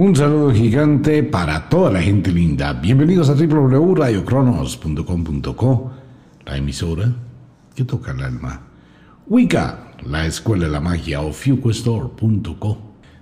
[0.00, 2.72] Un saludo gigante para toda la gente linda.
[2.72, 5.92] Bienvenidos a www.radiocronos.com.co,
[6.46, 7.12] la emisora
[7.74, 8.62] que toca el alma.
[9.26, 11.34] Wicca, la escuela de la magia o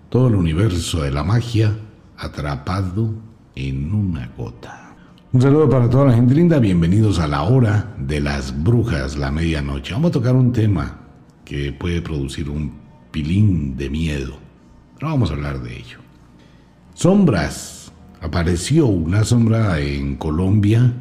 [0.09, 1.77] todo el universo de la magia
[2.17, 3.13] atrapado
[3.56, 4.95] en una gota.
[5.33, 9.33] Un saludo para toda la gente linda, bienvenidos a la hora de las brujas, la
[9.33, 9.95] medianoche.
[9.95, 11.01] Vamos a tocar un tema
[11.45, 12.72] que puede producir un
[13.10, 14.38] pilín de miedo,
[14.95, 16.08] pero vamos a hablar de ello.
[16.98, 17.92] Sombras.
[18.20, 20.95] Apareció una sombra en Colombia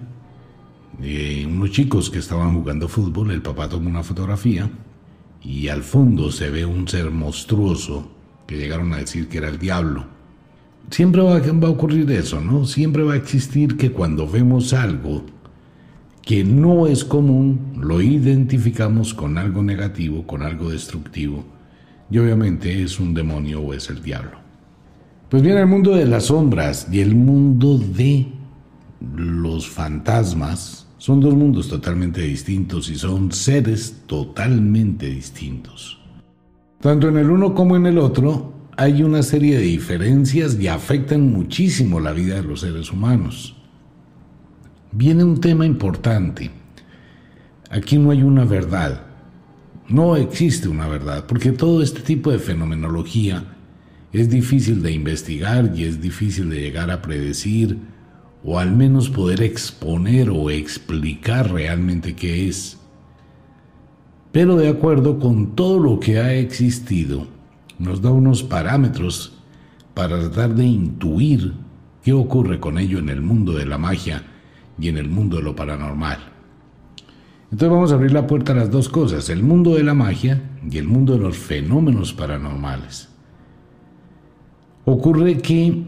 [1.00, 3.32] de unos chicos que estaban jugando fútbol.
[3.32, 4.70] El papá tomó una fotografía
[5.42, 8.12] y al fondo se ve un ser monstruoso
[8.46, 10.06] que llegaron a decir que era el diablo.
[10.92, 12.66] Siempre va, va a ocurrir eso, ¿no?
[12.66, 15.26] Siempre va a existir que cuando vemos algo
[16.22, 21.44] que no es común, lo identificamos con algo negativo, con algo destructivo,
[22.12, 24.47] y obviamente es un demonio o es el diablo.
[25.30, 28.28] Pues bien, el mundo de las sombras y el mundo de
[29.14, 36.00] los fantasmas son dos mundos totalmente distintos y son seres totalmente distintos.
[36.80, 41.34] Tanto en el uno como en el otro hay una serie de diferencias y afectan
[41.34, 43.58] muchísimo la vida de los seres humanos.
[44.94, 46.52] Viene un tema importante.
[47.70, 49.02] Aquí no hay una verdad.
[49.90, 53.57] No existe una verdad, porque todo este tipo de fenomenología
[54.20, 57.78] es difícil de investigar y es difícil de llegar a predecir
[58.44, 62.78] o al menos poder exponer o explicar realmente qué es.
[64.32, 67.28] Pero de acuerdo con todo lo que ha existido,
[67.80, 69.34] nos da unos parámetros
[69.94, 71.54] para tratar de intuir
[72.04, 74.24] qué ocurre con ello en el mundo de la magia
[74.80, 76.20] y en el mundo de lo paranormal.
[77.52, 80.52] Entonces vamos a abrir la puerta a las dos cosas, el mundo de la magia
[80.70, 83.10] y el mundo de los fenómenos paranormales.
[84.90, 85.84] Ocurre que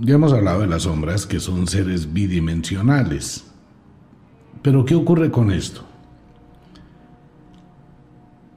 [0.00, 3.44] ya hemos hablado de las sombras, que son seres bidimensionales.
[4.62, 5.82] Pero ¿qué ocurre con esto?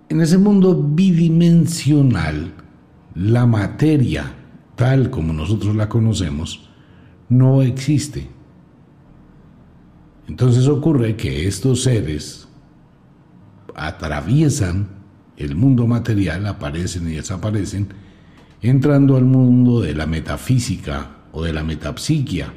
[0.07, 2.53] En ese mundo bidimensional,
[3.13, 4.31] la materia,
[4.77, 6.69] tal como nosotros la conocemos,
[7.27, 8.29] no existe.
[10.29, 12.47] Entonces ocurre que estos seres
[13.75, 14.87] atraviesan
[15.35, 18.06] el mundo material, aparecen y desaparecen,
[18.61, 22.53] entrando al mundo de la metafísica o de la metapsiquia,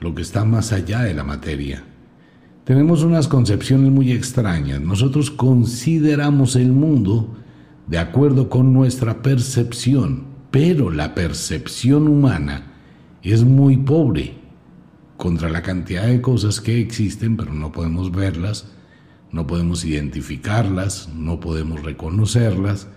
[0.00, 1.84] lo que está más allá de la materia.
[2.64, 4.80] Tenemos unas concepciones muy extrañas.
[4.80, 7.36] Nosotros consideramos el mundo
[7.86, 12.72] de acuerdo con nuestra percepción, pero la percepción humana
[13.22, 14.34] es muy pobre
[15.16, 18.68] contra la cantidad de cosas que existen, pero no podemos verlas,
[19.30, 22.88] no podemos identificarlas, no podemos reconocerlas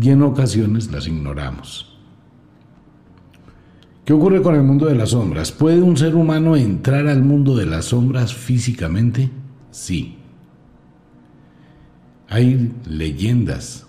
[0.00, 1.94] y en ocasiones las ignoramos.
[4.04, 5.50] ¿Qué ocurre con el mundo de las sombras?
[5.50, 9.30] ¿Puede un ser humano entrar al mundo de las sombras físicamente?
[9.70, 10.18] Sí.
[12.28, 13.86] Hay leyendas,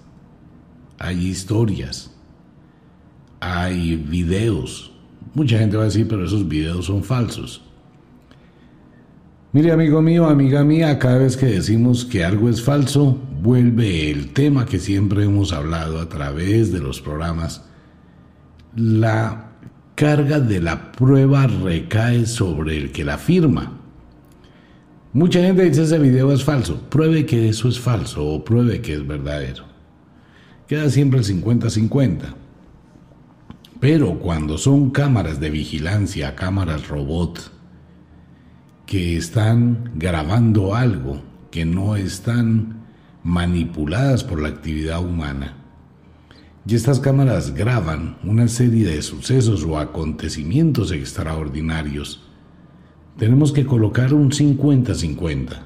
[0.99, 2.15] hay historias,
[3.41, 4.93] hay videos.
[5.33, 7.61] Mucha gente va a decir, pero esos videos son falsos.
[9.55, 14.33] Mire, amigo mío, amiga mía, cada vez que decimos que algo es falso, vuelve el
[14.33, 17.63] tema que siempre hemos hablado a través de los programas.
[18.75, 19.51] La
[19.95, 23.79] carga de la prueba recae sobre el que la firma.
[25.13, 26.81] Mucha gente dice ese video es falso.
[26.89, 29.63] Pruebe que eso es falso o pruebe que es verdadero.
[30.67, 32.23] Queda siempre el 50-50.
[33.79, 37.54] Pero cuando son cámaras de vigilancia, cámaras robot,
[38.85, 42.85] que están grabando algo, que no están
[43.23, 45.57] manipuladas por la actividad humana.
[46.67, 52.23] Y estas cámaras graban una serie de sucesos o acontecimientos extraordinarios.
[53.17, 55.61] Tenemos que colocar un 50-50.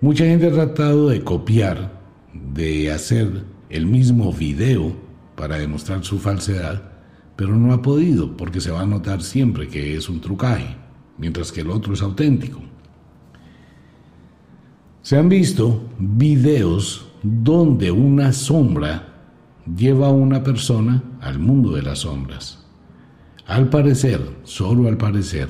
[0.00, 2.00] Mucha gente ha tratado de copiar,
[2.32, 4.92] de hacer el mismo video
[5.36, 6.90] para demostrar su falsedad,
[7.36, 10.83] pero no ha podido porque se va a notar siempre que es un trucaje
[11.18, 12.60] mientras que el otro es auténtico.
[15.02, 19.08] Se han visto videos donde una sombra
[19.76, 22.64] lleva a una persona al mundo de las sombras.
[23.46, 25.48] Al parecer, solo al parecer,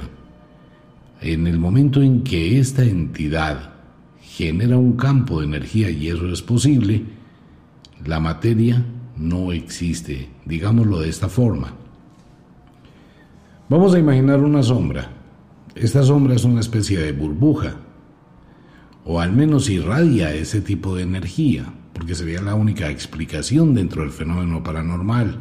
[1.20, 3.74] en el momento en que esta entidad
[4.20, 7.04] genera un campo de energía y eso es posible,
[8.04, 8.84] la materia
[9.16, 11.72] no existe, digámoslo de esta forma.
[13.68, 15.08] Vamos a imaginar una sombra
[15.74, 17.76] esta sombra es una especie de burbuja,
[19.04, 24.10] o al menos irradia ese tipo de energía, porque sería la única explicación dentro del
[24.10, 25.38] fenómeno paranormal.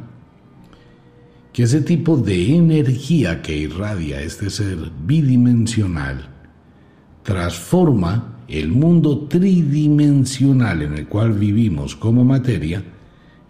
[1.51, 6.27] que ese tipo de energía que irradia este ser bidimensional
[7.21, 12.83] transforma el mundo tridimensional en el cual vivimos como materia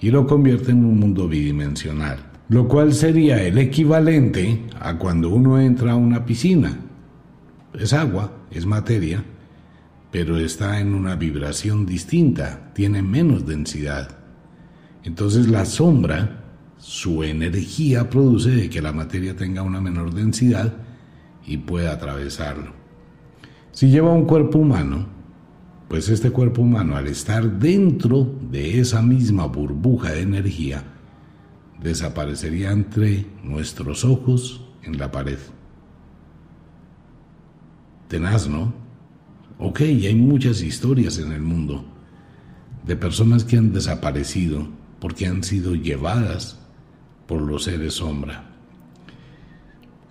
[0.02, 5.60] y lo convierte en un mundo bidimensional, lo cual sería el equivalente a cuando uno
[5.60, 6.78] entra a una piscina.
[7.74, 9.24] Es agua, es materia,
[10.12, 14.18] pero está en una vibración distinta, tiene menos densidad.
[15.04, 16.44] Entonces la sombra,
[16.78, 20.74] su energía produce de que la materia tenga una menor densidad
[21.46, 22.74] y pueda atravesarlo.
[23.72, 25.08] Si lleva un cuerpo humano,
[25.88, 30.93] pues este cuerpo humano al estar dentro de esa misma burbuja de energía,
[31.84, 35.38] desaparecería entre nuestros ojos en la pared.
[38.08, 38.74] Tenaz, ¿no?
[39.60, 41.86] Ok, hay muchas historias en el mundo
[42.86, 44.68] de personas que han desaparecido
[45.00, 46.60] porque han sido llevadas
[47.28, 48.50] por los seres sombra.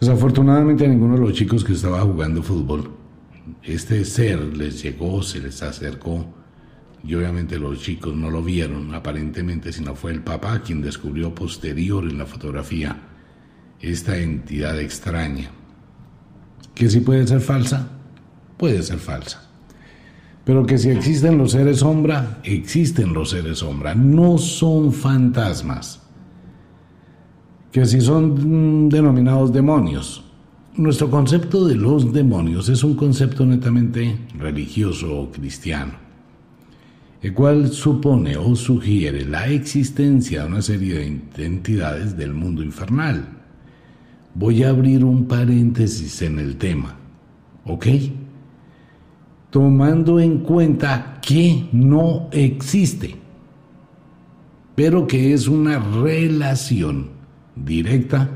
[0.01, 2.91] Desafortunadamente a ninguno de los chicos que estaba jugando fútbol,
[3.63, 6.27] este ser les llegó, se les acercó
[7.05, 12.05] y obviamente los chicos no lo vieron aparentemente, sino fue el papá quien descubrió posterior
[12.05, 12.97] en la fotografía
[13.81, 15.51] esta entidad extraña.
[16.75, 17.99] ¿Que si puede ser falsa?
[18.63, 19.43] puede ser falsa.
[20.45, 26.01] Pero que si existen los seres sombra, existen los seres sombra, no son fantasmas.
[27.73, 30.23] Que si son denominados demonios.
[30.77, 35.95] Nuestro concepto de los demonios es un concepto netamente religioso o cristiano,
[37.23, 43.29] el cual supone o sugiere la existencia de una serie de entidades del mundo infernal.
[44.35, 46.97] Voy a abrir un paréntesis en el tema,
[47.65, 47.87] ¿ok?
[49.53, 53.15] tomando en cuenta que no existe,
[54.75, 57.11] pero que es una relación
[57.55, 58.31] directa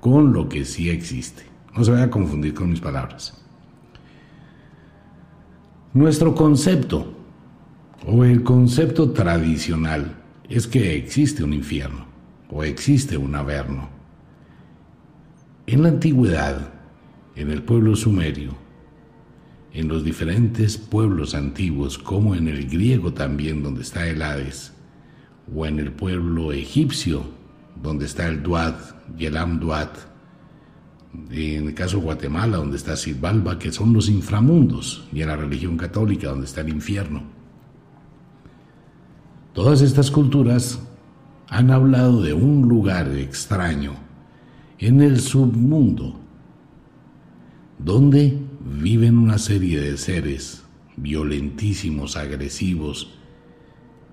[0.00, 1.42] con lo que sí existe.
[1.76, 3.38] No se vaya a confundir con mis palabras.
[5.92, 7.18] Nuestro concepto,
[8.06, 10.16] o el concepto tradicional,
[10.48, 12.06] es que existe un infierno,
[12.50, 13.88] o existe un averno.
[15.66, 16.72] En la antigüedad,
[17.36, 18.54] en el pueblo sumerio,
[19.72, 24.72] en los diferentes pueblos antiguos, como en el griego también, donde está el Hades,
[25.54, 27.24] o en el pueblo egipcio,
[27.82, 28.76] donde está el Duat
[29.16, 29.96] y el Amduat,
[31.30, 35.36] en el caso de Guatemala, donde está Silvalba, que son los inframundos, y en la
[35.36, 37.41] religión católica, donde está el infierno.
[39.52, 40.80] Todas estas culturas
[41.48, 43.92] han hablado de un lugar extraño
[44.78, 46.18] en el submundo,
[47.78, 48.38] donde
[48.80, 50.64] viven una serie de seres
[50.96, 53.12] violentísimos, agresivos,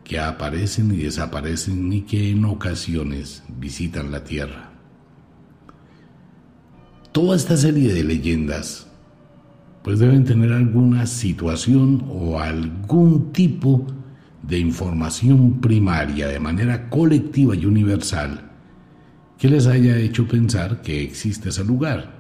[0.04, 4.74] que aparecen y desaparecen y que en ocasiones visitan la Tierra.
[7.14, 8.88] Toda esta serie de leyendas
[9.84, 13.99] pues deben tener alguna situación o algún tipo de
[14.58, 18.50] información primaria de manera colectiva y universal
[19.38, 22.18] que les haya hecho pensar que existe ese lugar.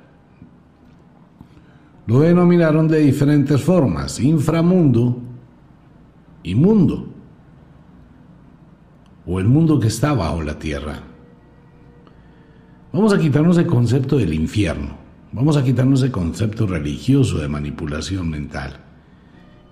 [2.05, 5.21] Lo denominaron de diferentes formas, inframundo
[6.43, 7.07] y mundo,
[9.25, 11.03] o el mundo que está bajo la tierra.
[12.93, 14.97] Vamos a quitarnos el concepto del infierno,
[15.31, 18.88] vamos a quitarnos el concepto religioso de manipulación mental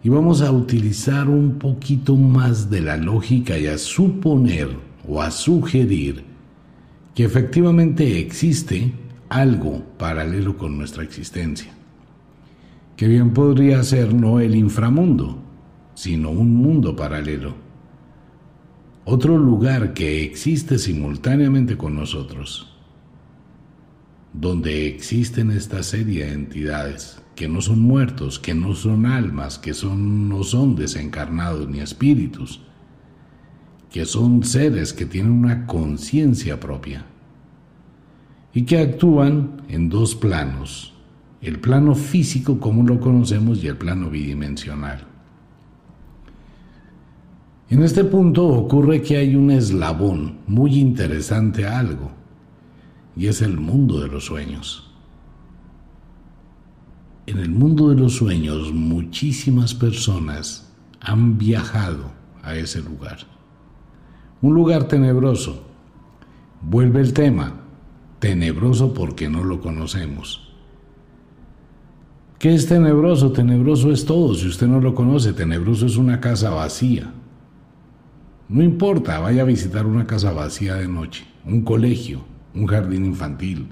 [0.03, 4.69] y vamos a utilizar un poquito más de la lógica y a suponer
[5.07, 6.23] o a sugerir
[7.15, 8.93] que efectivamente existe
[9.29, 11.77] algo paralelo con nuestra existencia
[12.97, 15.37] que bien podría ser no el inframundo,
[15.93, 17.53] sino un mundo paralelo.
[19.05, 22.75] Otro lugar que existe simultáneamente con nosotros,
[24.39, 29.73] donde existen esta serie de entidades que no son muertos, que no son almas, que
[29.73, 32.61] son, no son desencarnados ni espíritus,
[33.91, 37.05] que son seres que tienen una conciencia propia
[38.53, 40.93] y que actúan en dos planos,
[41.41, 45.07] el plano físico como lo conocemos y el plano bidimensional.
[47.69, 52.16] En este punto ocurre que hay un eslabón muy interesante a algo,
[53.17, 54.91] y es el mundo de los sueños.
[57.25, 60.71] En el mundo de los sueños muchísimas personas
[61.01, 62.11] han viajado
[62.43, 63.19] a ese lugar.
[64.41, 65.63] Un lugar tenebroso.
[66.61, 67.53] Vuelve el tema,
[68.19, 70.53] tenebroso porque no lo conocemos.
[72.39, 73.31] ¿Qué es tenebroso?
[73.31, 74.35] Tenebroso es todo.
[74.35, 77.11] Si usted no lo conoce, tenebroso es una casa vacía.
[78.47, 82.21] No importa, vaya a visitar una casa vacía de noche, un colegio,
[82.57, 83.67] un jardín infantil,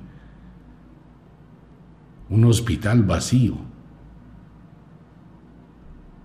[2.30, 3.56] un hospital vacío,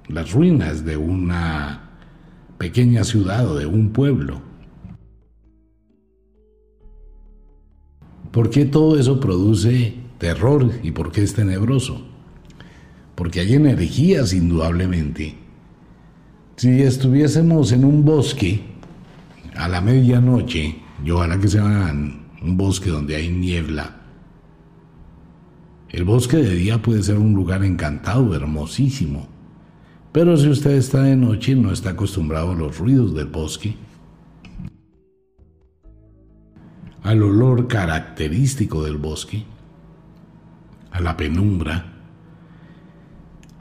[0.09, 1.91] las ruinas de una
[2.59, 4.43] pequeña ciudad o de un pueblo.
[8.31, 12.07] ¿Por qué todo eso produce terror y por qué es tenebroso?
[13.15, 15.37] Porque hay energías indudablemente.
[16.57, 18.63] Si estuviésemos en un bosque
[19.57, 21.95] a la medianoche, y ojalá que sea
[22.43, 24.01] un bosque donde hay niebla,
[25.91, 29.27] el bosque de día puede ser un lugar encantado, hermosísimo.
[30.13, 33.75] Pero si usted está de noche y no está acostumbrado a los ruidos del bosque,
[37.03, 39.45] al olor característico del bosque,
[40.93, 41.93] a la penumbra,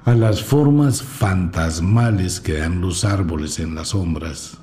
[0.06, 4.60] a las formas fantasmales que dan los árboles en las sombras.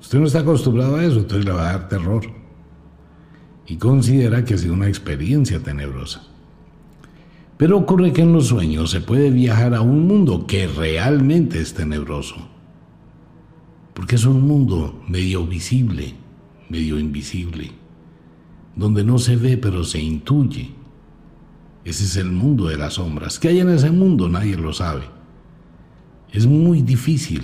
[0.00, 2.38] Usted no está acostumbrado a eso, entonces le va a dar terror
[3.68, 6.22] y considera que ha sido una experiencia tenebrosa.
[7.58, 11.74] Pero ocurre que en los sueños se puede viajar a un mundo que realmente es
[11.74, 12.36] tenebroso,
[13.92, 16.14] porque es un mundo medio visible,
[16.70, 17.72] medio invisible,
[18.74, 20.70] donde no se ve pero se intuye.
[21.84, 23.38] Ese es el mundo de las sombras.
[23.38, 24.28] ¿Qué hay en ese mundo?
[24.28, 25.04] Nadie lo sabe.
[26.32, 27.42] Es muy difícil,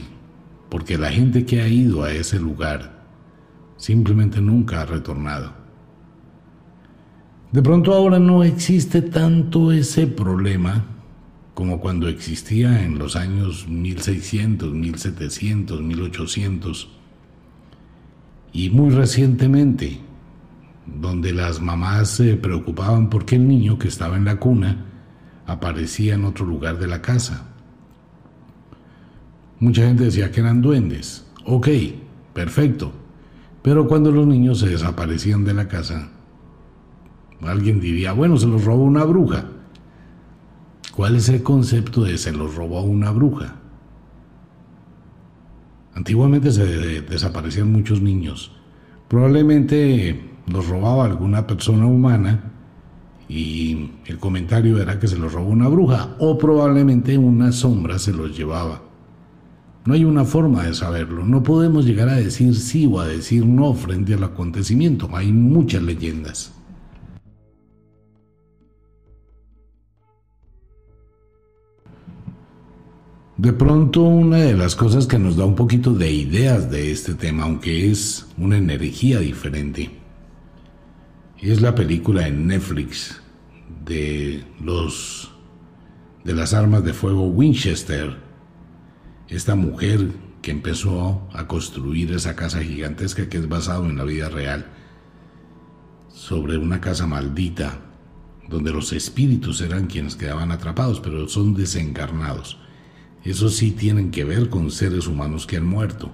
[0.75, 3.05] porque la gente que ha ido a ese lugar
[3.77, 5.53] simplemente nunca ha retornado.
[7.53, 10.85] De pronto ahora no existe tanto ese problema
[11.55, 16.91] como cuando existía en los años 1600, 1700, 1800
[18.53, 20.01] y muy recientemente,
[20.87, 24.87] donde las mamás se preocupaban porque el niño que estaba en la cuna
[25.47, 27.54] aparecía en otro lugar de la casa.
[29.61, 31.27] Mucha gente decía que eran duendes.
[31.47, 31.69] Ok,
[32.33, 32.93] perfecto.
[33.63, 36.11] Pero cuando los niños se desaparecían de la casa,
[37.47, 39.47] Alguien diría, bueno, se los robó una bruja.
[40.95, 43.57] ¿Cuál es el concepto de se los robó una bruja?
[45.95, 48.53] Antiguamente se desaparecían muchos niños.
[49.09, 52.53] Probablemente los robaba alguna persona humana
[53.29, 58.13] y el comentario era que se los robó una bruja o probablemente una sombra se
[58.13, 58.83] los llevaba.
[59.87, 63.45] No hay una forma de saberlo, no podemos llegar a decir sí o a decir
[63.45, 66.53] no frente al acontecimiento, hay muchas leyendas.
[73.37, 77.15] De pronto una de las cosas que nos da un poquito de ideas de este
[77.15, 79.91] tema, aunque es una energía diferente,
[81.43, 83.21] es la película en Netflix
[83.85, 85.31] de los
[86.25, 88.24] de las armas de fuego Winchester.
[89.29, 90.13] Esta mujer
[90.43, 94.67] que empezó a construir esa casa gigantesca que es basado en la vida real
[96.13, 97.81] sobre una casa maldita
[98.49, 102.59] donde los espíritus eran quienes quedaban atrapados, pero son desencarnados.
[103.25, 106.13] Eso sí tienen que ver con seres humanos que han muerto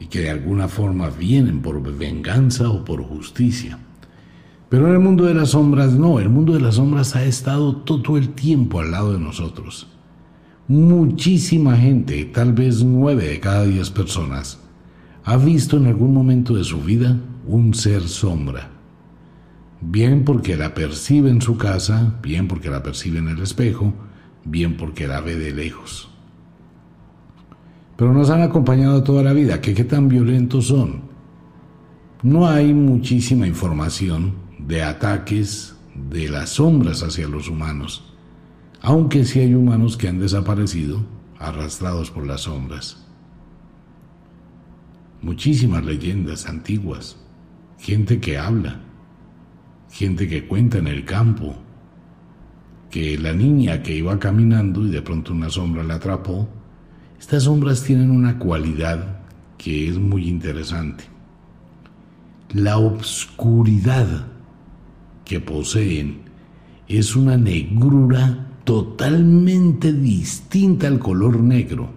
[0.00, 3.78] y que de alguna forma vienen por venganza o por justicia.
[4.70, 7.76] Pero en el mundo de las sombras no, el mundo de las sombras ha estado
[7.76, 9.88] todo el tiempo al lado de nosotros.
[10.66, 14.58] Muchísima gente, tal vez nueve de cada diez personas,
[15.22, 18.70] ha visto en algún momento de su vida un ser sombra.
[19.82, 23.92] Bien porque la percibe en su casa, bien porque la percibe en el espejo,
[24.46, 26.08] bien porque la ve de lejos.
[27.96, 31.02] Pero nos han acompañado toda la vida, que qué tan violentos son.
[32.22, 38.13] No hay muchísima información de ataques de las sombras hacia los humanos,
[38.86, 41.02] aunque sí hay humanos que han desaparecido
[41.38, 43.02] arrastrados por las sombras.
[45.22, 47.16] Muchísimas leyendas antiguas,
[47.78, 48.80] gente que habla,
[49.90, 51.56] gente que cuenta en el campo,
[52.90, 56.46] que la niña que iba caminando y de pronto una sombra la atrapó,
[57.18, 59.20] estas sombras tienen una cualidad
[59.56, 61.04] que es muy interesante.
[62.52, 64.26] La obscuridad
[65.24, 66.18] que poseen
[66.86, 71.90] es una negrura totalmente distinta al color negro.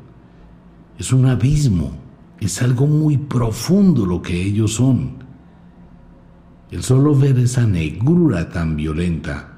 [0.99, 1.91] Es un abismo,
[2.39, 5.17] es algo muy profundo lo que ellos son.
[6.69, 9.53] El solo ver esa negrura tan violenta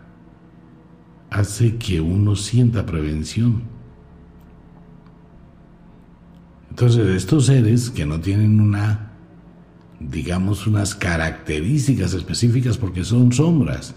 [1.31, 3.63] hace que uno sienta prevención.
[6.69, 9.11] Entonces, estos seres que no tienen una,
[9.99, 13.95] digamos, unas características específicas porque son sombras,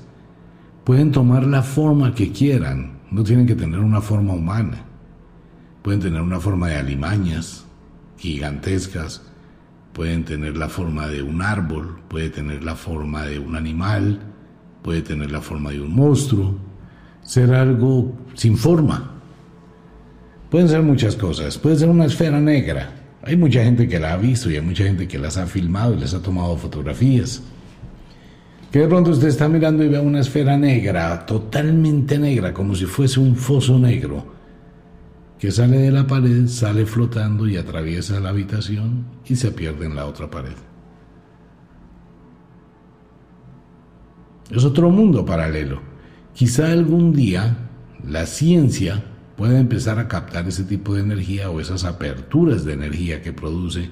[0.84, 4.84] pueden tomar la forma que quieran, no tienen que tener una forma humana.
[5.82, 7.66] Pueden tener una forma de alimañas
[8.16, 9.22] gigantescas,
[9.92, 14.20] pueden tener la forma de un árbol, puede tener la forma de un animal,
[14.82, 16.56] puede tener la forma de un monstruo,
[17.22, 19.10] ser algo sin forma.
[20.50, 22.92] Pueden ser muchas cosas, puede ser una esfera negra.
[23.22, 25.94] Hay mucha gente que la ha visto y hay mucha gente que las ha filmado
[25.94, 27.42] y les ha tomado fotografías.
[28.72, 32.86] Que de pronto usted está mirando y ve una esfera negra, totalmente negra, como si
[32.86, 34.24] fuese un foso negro,
[35.38, 39.94] que sale de la pared, sale flotando y atraviesa la habitación y se pierde en
[39.94, 40.54] la otra pared.
[44.50, 45.82] Es otro mundo paralelo.
[46.32, 47.68] Quizá algún día
[48.08, 49.04] la ciencia
[49.36, 53.90] pueda empezar a captar ese tipo de energía o esas aperturas de energía que produce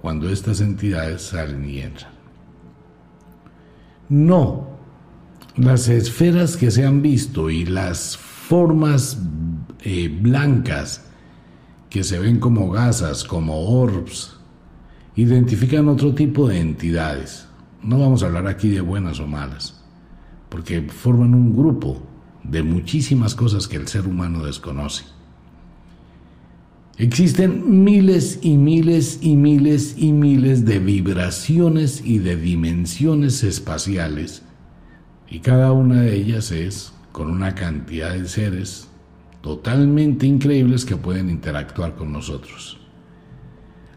[0.00, 2.19] cuando estas entidades salen y entran.
[4.10, 4.66] No,
[5.54, 9.22] las esferas que se han visto y las formas
[9.82, 11.06] eh, blancas
[11.88, 14.36] que se ven como gasas, como orbs,
[15.14, 17.46] identifican otro tipo de entidades.
[17.84, 19.80] No vamos a hablar aquí de buenas o malas,
[20.48, 22.02] porque forman un grupo
[22.42, 25.04] de muchísimas cosas que el ser humano desconoce.
[26.98, 34.42] Existen miles y miles y miles y miles de vibraciones y de dimensiones espaciales
[35.30, 38.88] y cada una de ellas es con una cantidad de seres
[39.42, 42.78] totalmente increíbles que pueden interactuar con nosotros.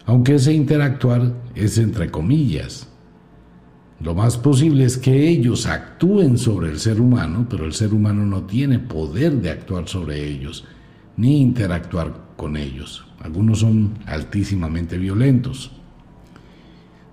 [0.05, 2.88] Aunque ese interactuar es entre comillas.
[4.00, 8.25] Lo más posible es que ellos actúen sobre el ser humano, pero el ser humano
[8.25, 10.65] no tiene poder de actuar sobre ellos,
[11.15, 13.05] ni interactuar ellos.
[13.21, 15.71] Algunos son altísimamente violentos.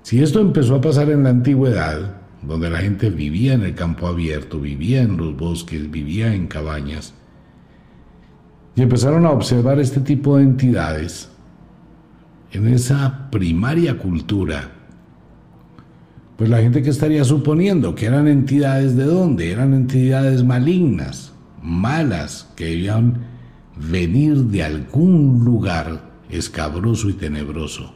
[0.03, 4.07] Si esto empezó a pasar en la antigüedad, donde la gente vivía en el campo
[4.07, 7.15] abierto, vivía en los bosques, vivía en cabañas,
[8.75, 11.31] y empezaron a observar este tipo de entidades
[12.53, 14.71] en esa primaria cultura,
[16.37, 22.49] pues la gente que estaría suponiendo que eran entidades de dónde, eran entidades malignas, malas,
[22.57, 23.30] que debían
[23.89, 27.95] venir de algún lugar escabroso y tenebroso.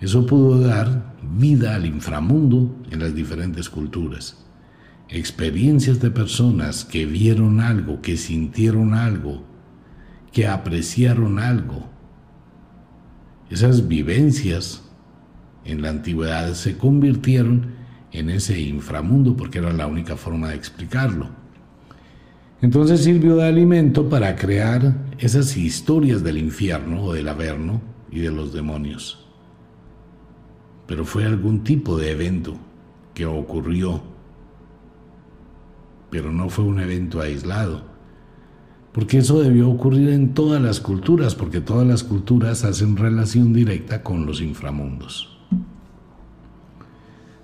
[0.00, 4.44] Eso pudo dar vida al inframundo en las diferentes culturas.
[5.08, 9.44] Experiencias de personas que vieron algo, que sintieron algo,
[10.32, 11.88] que apreciaron algo.
[13.48, 14.82] Esas vivencias
[15.64, 17.74] en la antigüedad se convirtieron
[18.12, 21.45] en ese inframundo porque era la única forma de explicarlo.
[22.62, 28.30] Entonces sirvió de alimento para crear esas historias del infierno o del averno y de
[28.30, 29.26] los demonios.
[30.86, 32.56] Pero fue algún tipo de evento
[33.12, 34.02] que ocurrió,
[36.10, 37.82] pero no fue un evento aislado,
[38.92, 44.02] porque eso debió ocurrir en todas las culturas, porque todas las culturas hacen relación directa
[44.02, 45.38] con los inframundos.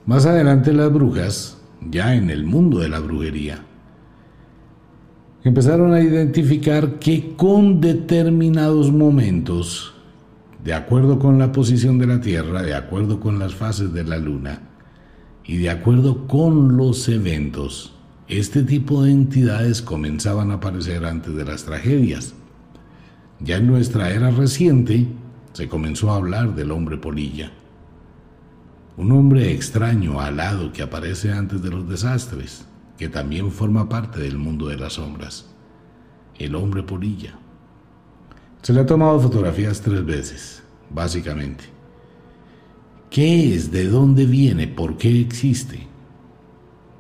[0.06, 3.66] Más adelante las brujas, ya en el mundo de la brujería,
[5.44, 9.94] empezaron a identificar que con determinados momentos,
[10.64, 14.18] de acuerdo con la posición de la Tierra, de acuerdo con las fases de la
[14.18, 14.60] Luna
[15.44, 17.94] y de acuerdo con los eventos,
[18.28, 22.34] este tipo de entidades comenzaban a aparecer antes de las tragedias.
[23.40, 25.08] Ya en nuestra era reciente
[25.52, 27.50] se comenzó a hablar del hombre polilla,
[28.96, 32.66] un hombre extraño, alado, que aparece antes de los desastres
[33.02, 35.44] que también forma parte del mundo de las sombras,
[36.38, 37.36] el hombre polilla.
[38.62, 41.64] Se le ha tomado fotografías tres veces, básicamente.
[43.10, 43.72] ¿Qué es?
[43.72, 44.68] ¿De dónde viene?
[44.68, 45.84] ¿Por qué existe?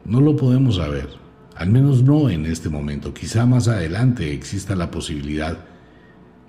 [0.04, 1.08] No lo podemos saber,
[1.54, 3.14] al menos no en este momento.
[3.14, 5.56] Quizá más adelante exista la posibilidad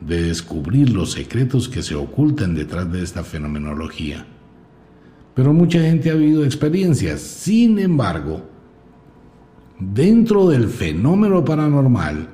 [0.02, 4.26] de descubrir los secretos que se ocultan detrás de esta fenomenología.
[5.36, 7.22] Pero mucha gente ha vivido experiencias.
[7.22, 8.50] Sin embargo,
[9.80, 12.30] dentro del fenómeno paranormal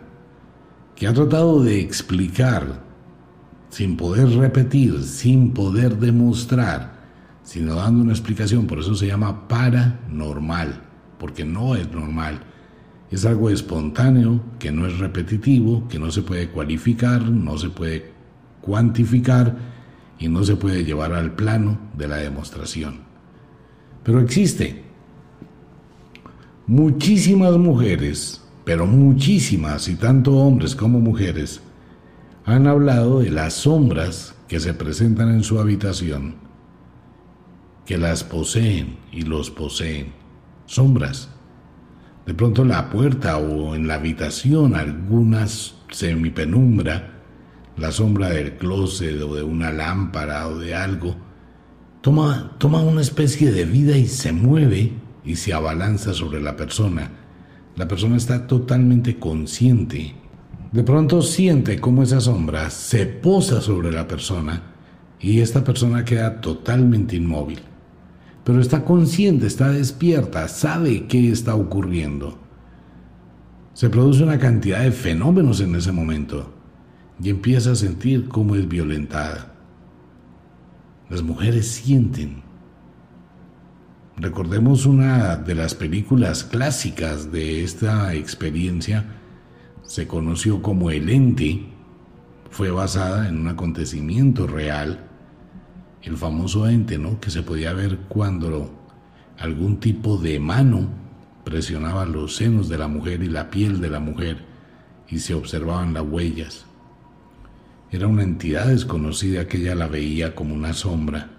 [0.96, 2.84] que ha tratado de explicar
[3.70, 7.00] sin poder repetir, sin poder demostrar,
[7.44, 10.82] sino dando una explicación, por eso se llama paranormal,
[11.18, 12.42] porque no es normal.
[13.12, 18.12] Es algo espontáneo, que no es repetitivo, que no se puede cualificar, no se puede
[18.62, 19.58] cuantificar
[20.20, 23.02] y no se puede llevar al plano de la demostración.
[24.04, 24.84] Pero existe,
[26.70, 31.62] Muchísimas mujeres, pero muchísimas, y tanto hombres como mujeres,
[32.46, 36.36] han hablado de las sombras que se presentan en su habitación,
[37.88, 40.14] que las poseen y los poseen.
[40.68, 41.30] Sombras.
[42.28, 47.16] De pronto la puerta o en la habitación algunas semipenumbra,
[47.78, 51.16] la sombra del closet o de una lámpara o de algo,
[52.02, 57.08] toma, toma una especie de vida y se mueve y se abalanza sobre la persona.
[57.76, 60.16] La persona está totalmente consciente.
[60.72, 64.64] De pronto siente cómo esa sombra se posa sobre la persona
[65.20, 67.60] y esta persona queda totalmente inmóvil.
[68.44, 72.40] Pero está consciente, está despierta, sabe qué está ocurriendo.
[73.76, 76.52] Se produce una cantidad de fenómenos en ese momento
[77.22, 79.54] y empieza a sentir cómo es violentada.
[81.08, 82.49] Las mujeres sienten.
[84.22, 89.06] Recordemos una de las películas clásicas de esta experiencia,
[89.84, 91.64] se conoció como El Ente,
[92.50, 95.08] fue basada en un acontecimiento real,
[96.02, 97.22] el famoso ente, ¿no?
[97.22, 98.70] Que se podía ver cuando
[99.38, 100.90] algún tipo de mano
[101.46, 104.44] presionaba los senos de la mujer y la piel de la mujer
[105.08, 106.66] y se observaban las huellas.
[107.90, 111.39] Era una entidad desconocida que ella la veía como una sombra.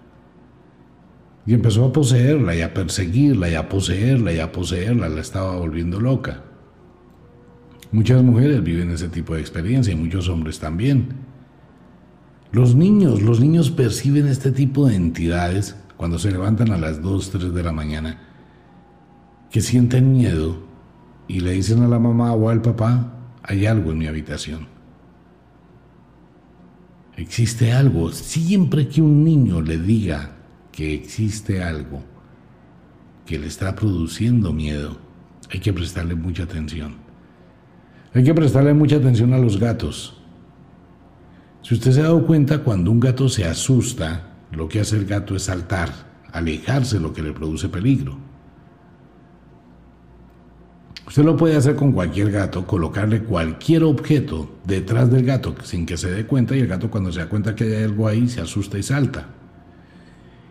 [1.47, 5.57] Y empezó a poseerla y a perseguirla y a poseerla y a poseerla, la estaba
[5.57, 6.45] volviendo loca.
[7.93, 11.09] Muchas mujeres viven ese tipo de experiencia y muchos hombres también.
[12.53, 17.31] Los niños, los niños perciben este tipo de entidades cuando se levantan a las 2,
[17.31, 18.19] 3 de la mañana,
[19.51, 20.59] que sienten miedo
[21.27, 24.69] y le dicen a la mamá o al papá, hay algo en mi habitación.
[27.17, 28.11] Existe algo.
[28.13, 30.37] Siempre que un niño le diga
[30.73, 32.03] que existe algo
[33.27, 34.99] que le está produciendo miedo,
[35.51, 36.97] hay que prestarle mucha atención.
[38.13, 40.21] Hay que prestarle mucha atención a los gatos.
[41.63, 45.07] Si usted se ha dado cuenta, cuando un gato se asusta, lo que hace el
[45.07, 45.91] gato es saltar,
[46.33, 48.19] alejarse de lo que le produce peligro.
[51.07, 55.97] Usted lo puede hacer con cualquier gato, colocarle cualquier objeto detrás del gato sin que
[55.97, 58.41] se dé cuenta y el gato cuando se da cuenta que hay algo ahí se
[58.41, 59.40] asusta y salta.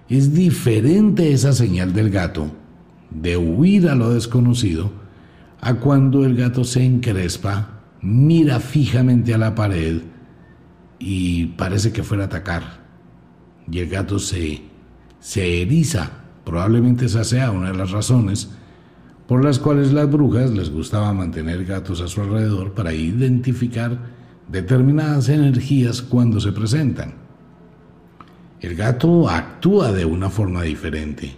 [0.10, 2.52] Es diferente esa señal del gato
[3.12, 4.91] de huir a lo desconocido
[5.62, 10.02] a cuando el gato se encrespa, mira fijamente a la pared
[10.98, 12.63] y parece que fuera a atacar.
[13.69, 14.62] Y el gato se,
[15.19, 16.12] se eriza.
[16.43, 18.50] Probablemente esa sea una de las razones
[19.28, 23.95] por las cuales las brujas les gustaba mantener gatos a su alrededor para identificar
[24.52, 27.29] determinadas energías cuando se presentan.
[28.62, 31.34] El gato actúa de una forma diferente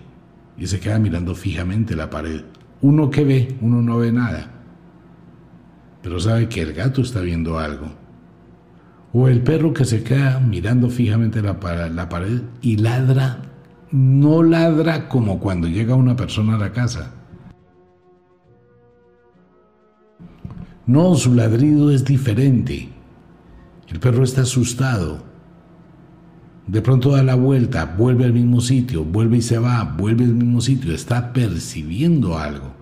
[0.58, 2.42] y se queda mirando fijamente la pared.
[2.82, 4.52] Uno que ve, uno no ve nada,
[6.02, 7.88] pero sabe que el gato está viendo algo.
[9.14, 11.58] O el perro que se queda mirando fijamente la,
[11.90, 13.42] la pared y ladra,
[13.92, 17.12] no ladra como cuando llega una persona a la casa
[20.92, 22.90] No, su ladrido es diferente.
[23.88, 25.24] El perro está asustado.
[26.68, 30.36] De pronto da la vuelta, vuelve al mismo sitio, vuelve y se va, vuelve al
[30.36, 32.74] mismo sitio, está percibiendo algo.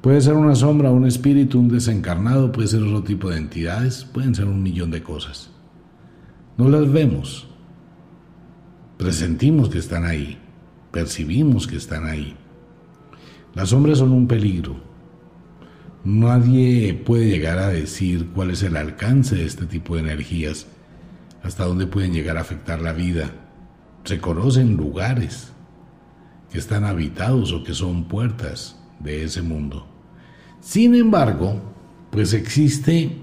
[0.00, 4.34] Puede ser una sombra, un espíritu, un desencarnado, puede ser otro tipo de entidades, pueden
[4.34, 5.50] ser un millón de cosas.
[6.58, 7.48] No las vemos,
[8.98, 10.38] presentimos que están ahí,
[10.90, 12.36] percibimos que están ahí.
[13.54, 14.76] Las sombras son un peligro,
[16.04, 20.66] Nadie puede llegar a decir cuál es el alcance de este tipo de energías,
[21.44, 23.30] hasta dónde pueden llegar a afectar la vida.
[24.04, 25.52] Se conocen lugares
[26.50, 29.86] que están habitados o que son puertas de ese mundo.
[30.60, 31.60] Sin embargo,
[32.10, 33.18] pues existe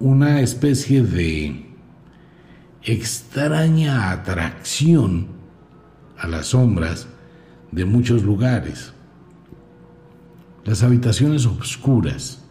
[0.00, 1.66] una especie de
[2.82, 5.28] extraña atracción
[6.16, 7.08] a las sombras
[7.72, 8.94] de muchos lugares.
[10.64, 12.42] Las habitaciones oscuras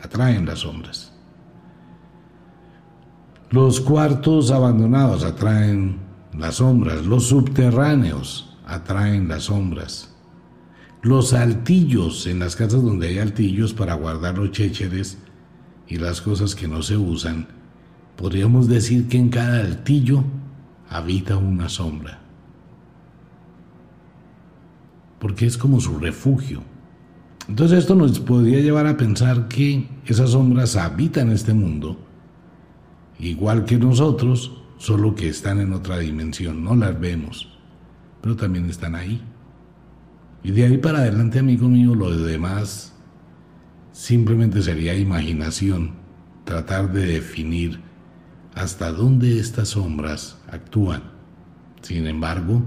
[0.00, 1.07] atraen las sombras.
[3.50, 5.96] Los cuartos abandonados atraen
[6.36, 7.06] las sombras.
[7.06, 10.14] Los subterráneos atraen las sombras.
[11.00, 15.16] Los altillos en las casas donde hay altillos para guardar los chécheres
[15.86, 17.46] y las cosas que no se usan,
[18.16, 20.24] podríamos decir que en cada altillo
[20.90, 22.18] habita una sombra.
[25.20, 26.62] Porque es como su refugio.
[27.48, 31.98] Entonces esto nos podría llevar a pensar que esas sombras habitan este mundo,
[33.18, 37.58] igual que nosotros, solo que están en otra dimensión, no las vemos,
[38.20, 39.22] pero también están ahí.
[40.42, 42.94] Y de ahí para adelante, amigo mío, lo demás
[43.92, 45.92] simplemente sería imaginación,
[46.44, 47.80] tratar de definir
[48.54, 51.02] hasta dónde estas sombras actúan.
[51.82, 52.62] Sin embargo,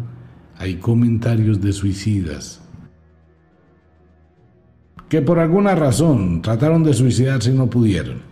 [0.58, 2.62] hay comentarios de suicidas
[5.10, 8.31] que por alguna razón trataron de suicidarse y no pudieron.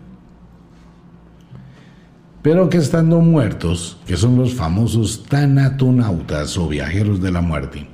[2.41, 7.87] Pero que estando muertos, que son los famosos tanatonautas o viajeros de la muerte,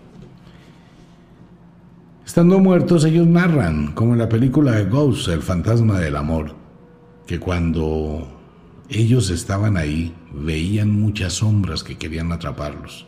[2.26, 6.56] estando muertos ellos narran, como en la película de Ghost, el fantasma del amor,
[7.26, 8.28] que cuando
[8.88, 13.08] ellos estaban ahí veían muchas sombras que querían atraparlos,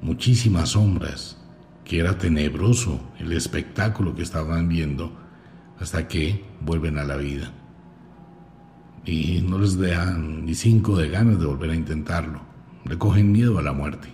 [0.00, 1.38] muchísimas sombras,
[1.84, 5.10] que era tenebroso el espectáculo que estaban viendo
[5.80, 7.52] hasta que vuelven a la vida
[9.08, 12.42] y no les dejan ni cinco de ganas de volver a intentarlo.
[12.84, 14.08] Le cogen miedo a la muerte.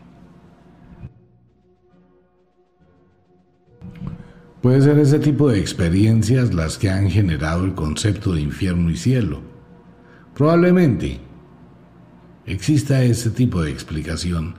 [4.62, 8.96] Puede ser ese tipo de experiencias las que han generado el concepto de infierno y
[8.96, 9.40] cielo.
[10.32, 11.18] Probablemente
[12.46, 14.54] exista ese tipo de explicación.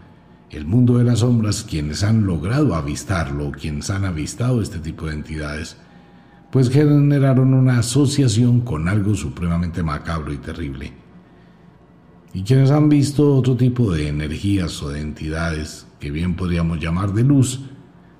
[0.50, 5.14] El mundo de las sombras, quienes han logrado avistarlo, quienes han avistado este tipo de
[5.14, 5.78] entidades,
[6.56, 10.94] pues generaron una asociación con algo supremamente macabro y terrible.
[12.34, 17.12] Y quienes han visto otro tipo de energías o de entidades que bien podríamos llamar
[17.12, 17.66] de luz,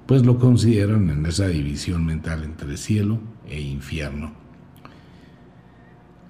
[0.06, 4.34] pues lo consideran en esa división mental entre cielo e infierno.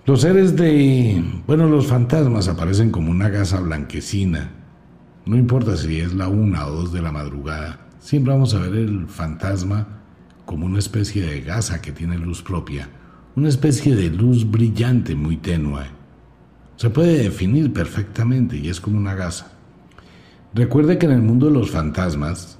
[0.06, 4.52] Los seres de, bueno, los fantasmas aparecen como una gasa blanquecina.
[5.26, 8.76] No importa si es la una o dos de la madrugada, siempre vamos a ver
[8.76, 10.05] el fantasma
[10.46, 12.90] como una especie de gasa que tiene luz propia,
[13.36, 15.86] una especie de luz brillante muy tenue.
[16.78, 19.52] Se puede definir perfectamente y es como una gasa.
[20.54, 22.58] Recuerde que en el mundo de los fantasmas,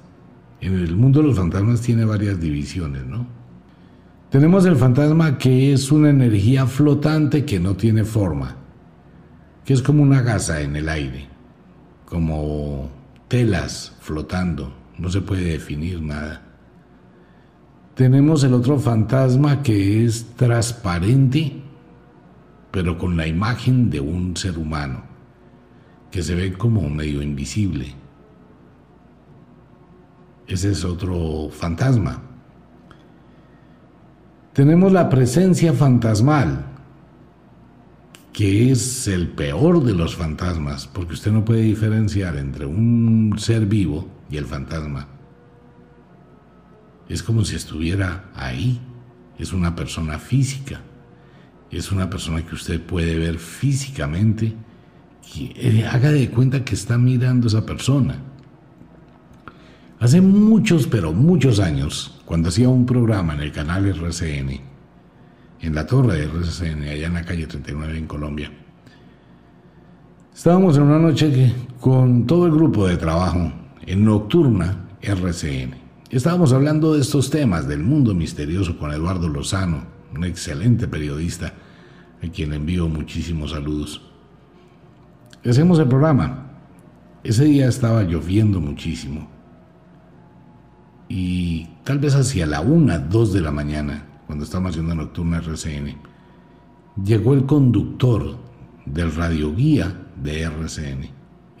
[0.60, 3.26] en el mundo de los fantasmas tiene varias divisiones, ¿no?
[4.30, 8.56] Tenemos el fantasma que es una energía flotante que no tiene forma,
[9.64, 11.28] que es como una gasa en el aire,
[12.04, 12.90] como
[13.28, 16.45] telas flotando, no se puede definir nada.
[17.96, 21.62] Tenemos el otro fantasma que es transparente,
[22.70, 25.02] pero con la imagen de un ser humano,
[26.10, 27.94] que se ve como medio invisible.
[30.46, 32.20] Ese es otro fantasma.
[34.52, 36.66] Tenemos la presencia fantasmal,
[38.30, 43.64] que es el peor de los fantasmas, porque usted no puede diferenciar entre un ser
[43.64, 45.15] vivo y el fantasma.
[47.08, 48.80] Es como si estuviera ahí.
[49.38, 50.80] Es una persona física.
[51.70, 54.54] Es una persona que usted puede ver físicamente.
[55.34, 58.16] Y eh, haga de cuenta que está mirando a esa persona.
[59.98, 64.60] Hace muchos, pero muchos años, cuando hacía un programa en el canal RCN,
[65.60, 68.52] en la torre de RCN, allá en la calle 39 en Colombia,
[70.34, 73.50] estábamos en una noche con todo el grupo de trabajo
[73.86, 75.85] en Nocturna RCN.
[76.10, 79.82] Estábamos hablando de estos temas del mundo misterioso con Eduardo Lozano,
[80.14, 81.52] un excelente periodista,
[82.22, 84.00] a quien envío muchísimos saludos.
[85.44, 86.46] Hacemos el programa.
[87.24, 89.28] Ese día estaba lloviendo muchísimo.
[91.08, 95.96] Y tal vez hacia la una, dos de la mañana, cuando estábamos haciendo nocturna RCN,
[97.04, 98.36] llegó el conductor
[98.84, 99.92] del radioguía
[100.22, 101.10] de RCN.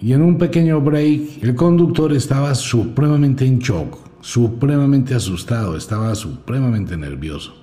[0.00, 6.96] Y en un pequeño break, el conductor estaba supremamente en shock supremamente asustado, estaba supremamente
[6.96, 7.54] nervioso.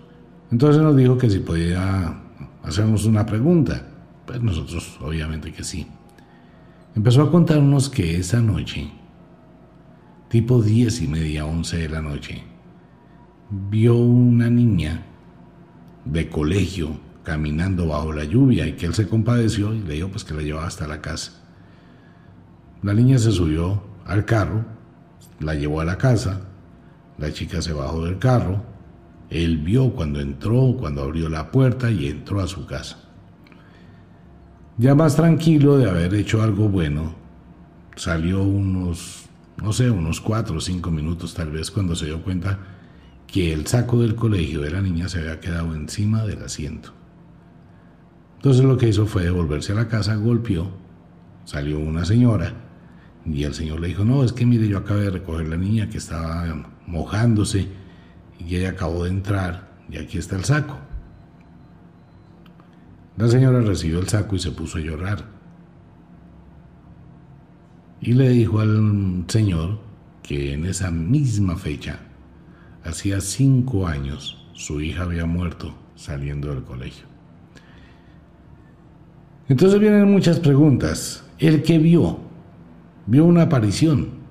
[0.50, 2.22] Entonces nos dijo que si podía
[2.64, 3.86] hacernos una pregunta.
[4.26, 5.86] Pues nosotros obviamente que sí.
[6.96, 8.90] Empezó a contarnos que esa noche,
[10.30, 12.42] tipo diez y media, once de la noche,
[13.50, 15.06] vio una niña
[16.06, 16.92] de colegio
[17.24, 20.42] caminando bajo la lluvia y que él se compadeció y le dijo pues que la
[20.42, 21.44] llevaba hasta la casa.
[22.82, 24.64] La niña se subió al carro,
[25.42, 26.53] la llevó a la casa,
[27.18, 28.64] la chica se bajó del carro,
[29.30, 33.00] él vio cuando entró, cuando abrió la puerta y entró a su casa.
[34.78, 37.14] Ya más tranquilo de haber hecho algo bueno,
[37.96, 39.26] salió unos,
[39.62, 42.60] no sé, unos cuatro o cinco minutos tal vez cuando se dio cuenta
[43.28, 46.92] que el saco del colegio de la niña se había quedado encima del asiento.
[48.36, 50.70] Entonces lo que hizo fue devolverse a la casa, golpeó,
[51.46, 52.54] salió una señora
[53.26, 55.90] y el señor le dijo, no, es que mire, yo acabé de recoger la niña
[55.90, 56.46] que estaba
[56.88, 57.68] mojándose
[58.40, 60.78] y ella acabó de entrar y aquí está el saco.
[63.18, 65.26] La señora recibió el saco y se puso a llorar.
[68.02, 69.80] Y le dijo al señor
[70.24, 72.00] que en esa misma fecha,
[72.84, 77.06] hacía cinco años, su hija había muerto saliendo del colegio.
[79.48, 81.24] Entonces vienen muchas preguntas.
[81.38, 82.20] El que vio,
[83.06, 84.23] vio una aparición,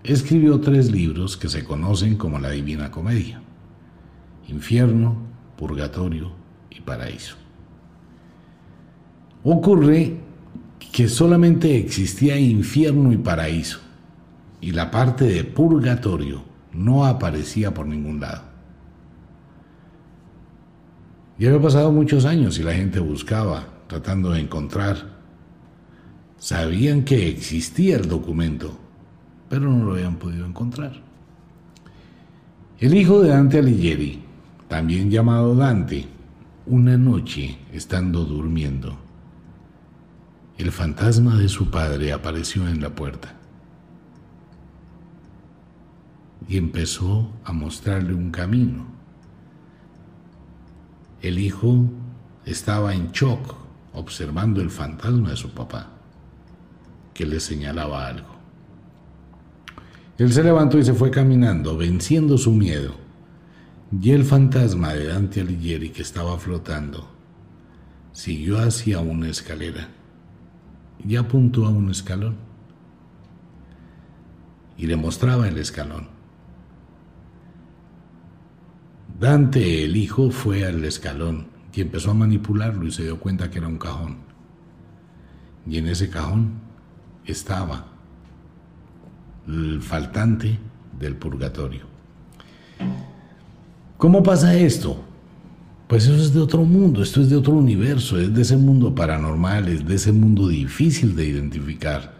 [0.02, 3.40] escribió tres libros que se conocen como la Divina Comedia,
[4.48, 5.16] Infierno,
[5.56, 6.32] Purgatorio
[6.68, 7.36] y Paraíso.
[9.44, 10.18] Ocurre
[10.92, 13.80] que solamente existía infierno y paraíso,
[14.60, 16.44] y la parte de purgatorio
[16.74, 18.42] no aparecía por ningún lado.
[21.38, 25.13] Ya había pasado muchos años y la gente buscaba, tratando de encontrar
[26.44, 28.76] Sabían que existía el documento,
[29.48, 30.92] pero no lo habían podido encontrar.
[32.78, 34.22] El hijo de Dante Alighieri,
[34.68, 36.06] también llamado Dante,
[36.66, 38.94] una noche, estando durmiendo,
[40.58, 43.32] el fantasma de su padre apareció en la puerta
[46.46, 48.84] y empezó a mostrarle un camino.
[51.22, 51.88] El hijo
[52.44, 53.56] estaba en shock
[53.94, 55.93] observando el fantasma de su papá
[57.14, 58.34] que le señalaba algo.
[60.18, 62.94] Él se levantó y se fue caminando, venciendo su miedo.
[64.00, 67.08] Y el fantasma de Dante Alighieri que estaba flotando
[68.12, 69.88] siguió hacia una escalera
[71.06, 72.36] y apuntó a un escalón
[74.76, 76.08] y le mostraba el escalón.
[79.18, 83.58] Dante, el hijo, fue al escalón y empezó a manipularlo y se dio cuenta que
[83.58, 84.18] era un cajón.
[85.66, 86.63] Y en ese cajón
[87.26, 87.86] estaba
[89.46, 90.58] el faltante
[90.98, 91.82] del purgatorio.
[93.96, 95.02] ¿Cómo pasa esto?
[95.86, 98.94] Pues eso es de otro mundo, esto es de otro universo, es de ese mundo
[98.94, 102.14] paranormal, es de ese mundo difícil de identificar.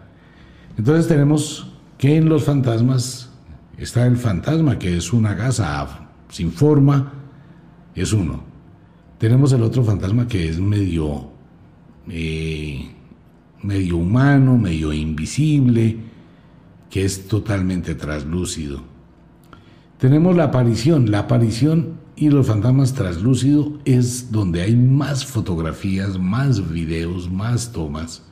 [0.77, 3.29] Entonces tenemos que en los fantasmas
[3.77, 7.13] está el fantasma, que es una gasa sin forma,
[7.95, 8.43] es uno.
[9.17, 11.29] Tenemos el otro fantasma que es medio
[12.09, 12.94] eh,
[13.65, 15.97] medio humano, medio invisible,
[16.89, 18.81] que es totalmente traslúcido.
[19.97, 26.71] Tenemos la aparición, la aparición y los fantasmas traslúcidos es donde hay más fotografías, más
[26.71, 28.23] videos, más tomas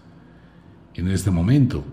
[0.94, 1.84] en este momento.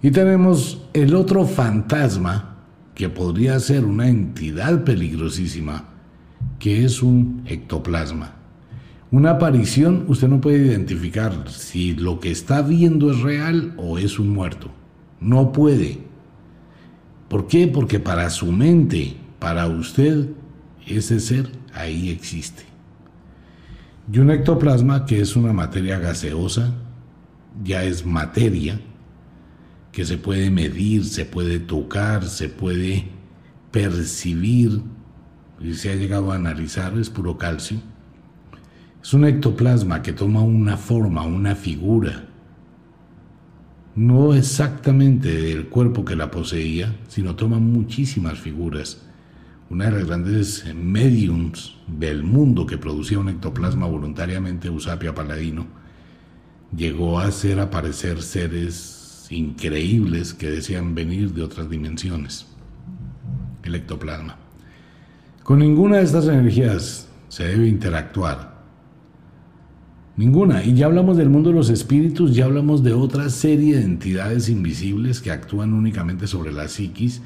[0.00, 2.56] Y tenemos el otro fantasma
[2.94, 5.84] que podría ser una entidad peligrosísima,
[6.58, 8.41] que es un ectoplasma.
[9.12, 14.18] Una aparición, usted no puede identificar si lo que está viendo es real o es
[14.18, 14.70] un muerto.
[15.20, 15.98] No puede.
[17.28, 17.68] ¿Por qué?
[17.68, 20.30] Porque para su mente, para usted,
[20.86, 22.62] ese ser ahí existe.
[24.10, 26.72] Y un ectoplasma, que es una materia gaseosa,
[27.62, 28.80] ya es materia,
[29.92, 33.08] que se puede medir, se puede tocar, se puede
[33.70, 34.80] percibir,
[35.60, 37.91] y se ha llegado a analizar, es puro calcio
[39.02, 42.24] es un ectoplasma que toma una forma, una figura,
[43.96, 49.02] no exactamente del cuerpo que la poseía, sino toma muchísimas figuras.
[49.68, 55.66] Una de las grandes mediums del mundo que producía un ectoplasma voluntariamente, Usapia Paladino,
[56.74, 62.46] llegó a hacer aparecer seres increíbles que decían venir de otras dimensiones.
[63.64, 64.36] El ectoplasma.
[65.42, 68.51] Con ninguna de estas energías se debe interactuar
[70.16, 70.62] Ninguna.
[70.64, 74.48] Y ya hablamos del mundo de los espíritus, ya hablamos de otra serie de entidades
[74.48, 77.22] invisibles que actúan únicamente sobre la psiquis,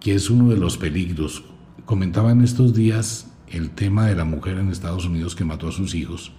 [0.00, 1.44] que es uno de los peligros.
[1.84, 5.72] Comentaba en estos días el tema de la mujer en Estados Unidos que mató a
[5.72, 6.32] sus hijos.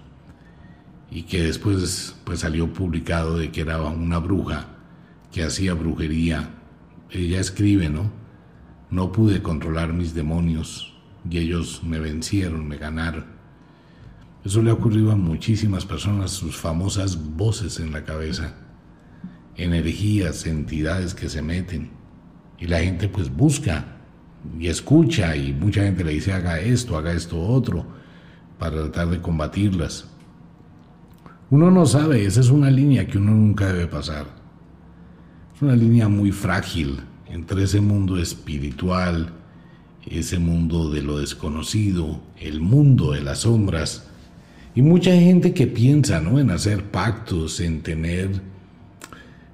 [1.09, 4.67] y que después pues salió publicado de que era una bruja
[5.31, 6.49] que hacía brujería.
[7.09, 8.11] Ella escribe, ¿no?
[8.89, 10.93] No pude controlar mis demonios
[11.29, 13.36] y ellos me vencieron, me ganaron.
[14.47, 18.55] Eso le ha ocurrido a muchísimas personas, sus famosas voces en la cabeza,
[19.57, 21.89] energías, entidades que se meten.
[22.57, 23.97] Y la gente pues busca
[24.57, 27.85] y escucha y mucha gente le dice haga esto, haga esto otro,
[28.57, 30.07] para tratar de combatirlas.
[31.49, 34.27] Uno no sabe, esa es una línea que uno nunca debe pasar.
[35.53, 39.29] Es una línea muy frágil entre ese mundo espiritual,
[40.05, 44.07] ese mundo de lo desconocido, el mundo de las sombras.
[44.77, 46.39] Y mucha gente que piensa ¿no?
[46.39, 48.29] en hacer pactos, en tener...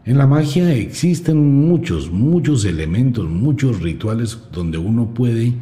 [0.05, 5.53] En la magia existen muchos, muchos elementos, muchos rituales donde uno puede,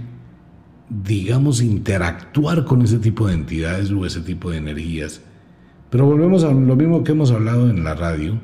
[0.89, 5.22] digamos, interactuar con ese tipo de entidades o ese tipo de energías
[5.91, 8.39] pero volvemos a lo mismo que hemos hablado en la radio.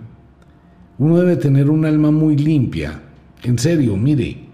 [0.98, 3.02] Uno debe tener un alma muy limpia.
[3.42, 4.50] En serio, mire,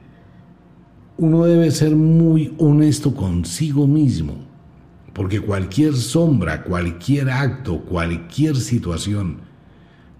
[1.17, 4.52] uno debe ser muy honesto consigo mismo.
[5.13, 9.41] Porque cualquier sombra, cualquier acto, cualquier situación,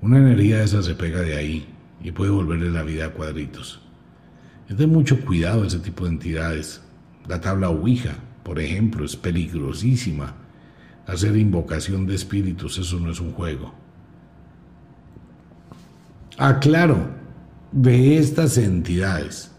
[0.02, 1.68] una energía de esa se pega de ahí
[2.02, 3.82] y puede volverle la vida a cuadritos.
[4.68, 6.82] Es mucho cuidado ese tipo de entidades.
[7.28, 10.36] La tabla Ouija, por ejemplo, es peligrosísima
[11.08, 13.74] hacer invocación de espíritus, eso no es un juego.
[16.38, 17.10] Aclaro,
[17.72, 19.52] de estas entidades,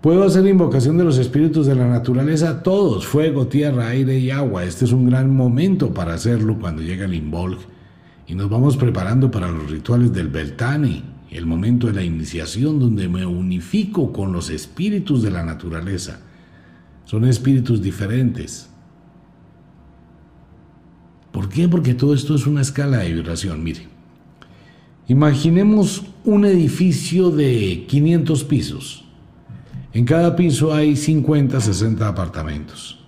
[0.00, 4.64] puedo hacer invocación de los espíritus de la naturaleza, todos, fuego, tierra, aire y agua.
[4.64, 7.58] Este es un gran momento para hacerlo cuando llega el Involg
[8.26, 13.08] y nos vamos preparando para los rituales del Beltane, el momento de la iniciación donde
[13.08, 16.20] me unifico con los espíritus de la naturaleza.
[17.04, 18.68] Son espíritus diferentes,
[21.38, 21.68] ¿Por qué?
[21.68, 23.62] Porque todo esto es una escala de vibración.
[23.62, 23.86] Mire,
[25.06, 29.04] imaginemos un edificio de 500 pisos.
[29.98, 33.04] En cada piso hay 50, 60 apartamentos.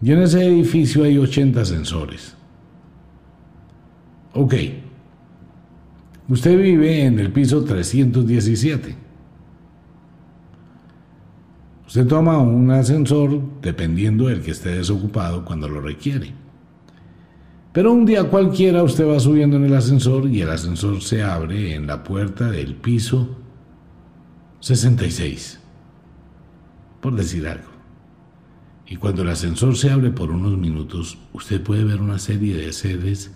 [0.00, 2.36] Y en ese edificio hay 80 ascensores.
[4.32, 4.54] Ok.
[6.28, 8.94] Usted vive en el piso 317.
[11.88, 16.32] Usted toma un ascensor dependiendo del que esté desocupado cuando lo requiere.
[17.72, 21.74] Pero un día cualquiera usted va subiendo en el ascensor y el ascensor se abre
[21.74, 23.45] en la puerta del piso
[24.60, 25.60] 66,
[27.00, 27.76] por decir algo.
[28.86, 32.72] Y cuando el ascensor se abre por unos minutos, usted puede ver una serie de
[32.72, 33.32] seres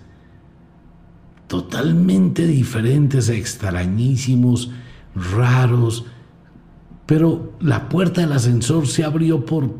[1.48, 4.70] totalmente diferentes, extrañísimos,
[5.14, 6.06] raros,
[7.06, 9.74] pero la puerta del ascensor se abrió por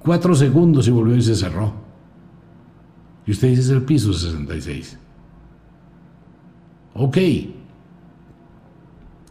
[0.00, 1.74] cuatro segundos y volvió y se cerró.
[3.24, 4.98] Y usted dice es el piso 66.
[6.94, 7.18] Ok.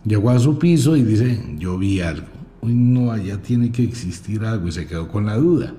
[0.06, 2.28] Llegó a su piso y dice, yo vi algo.
[2.62, 5.74] Uy, no, allá tiene que existir algo y se quedó con la duda.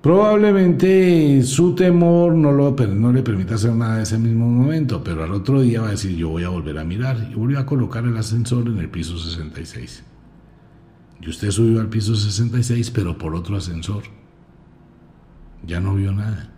[0.00, 5.24] Probablemente su temor no, lo, no le permita hacer nada en ese mismo momento, pero
[5.24, 7.28] al otro día va a decir, yo voy a volver a mirar.
[7.30, 10.04] Y volvió a colocar el ascensor en el piso 66.
[11.20, 14.04] Y usted subió al piso 66, pero por otro ascensor
[15.66, 16.55] ya no vio nada.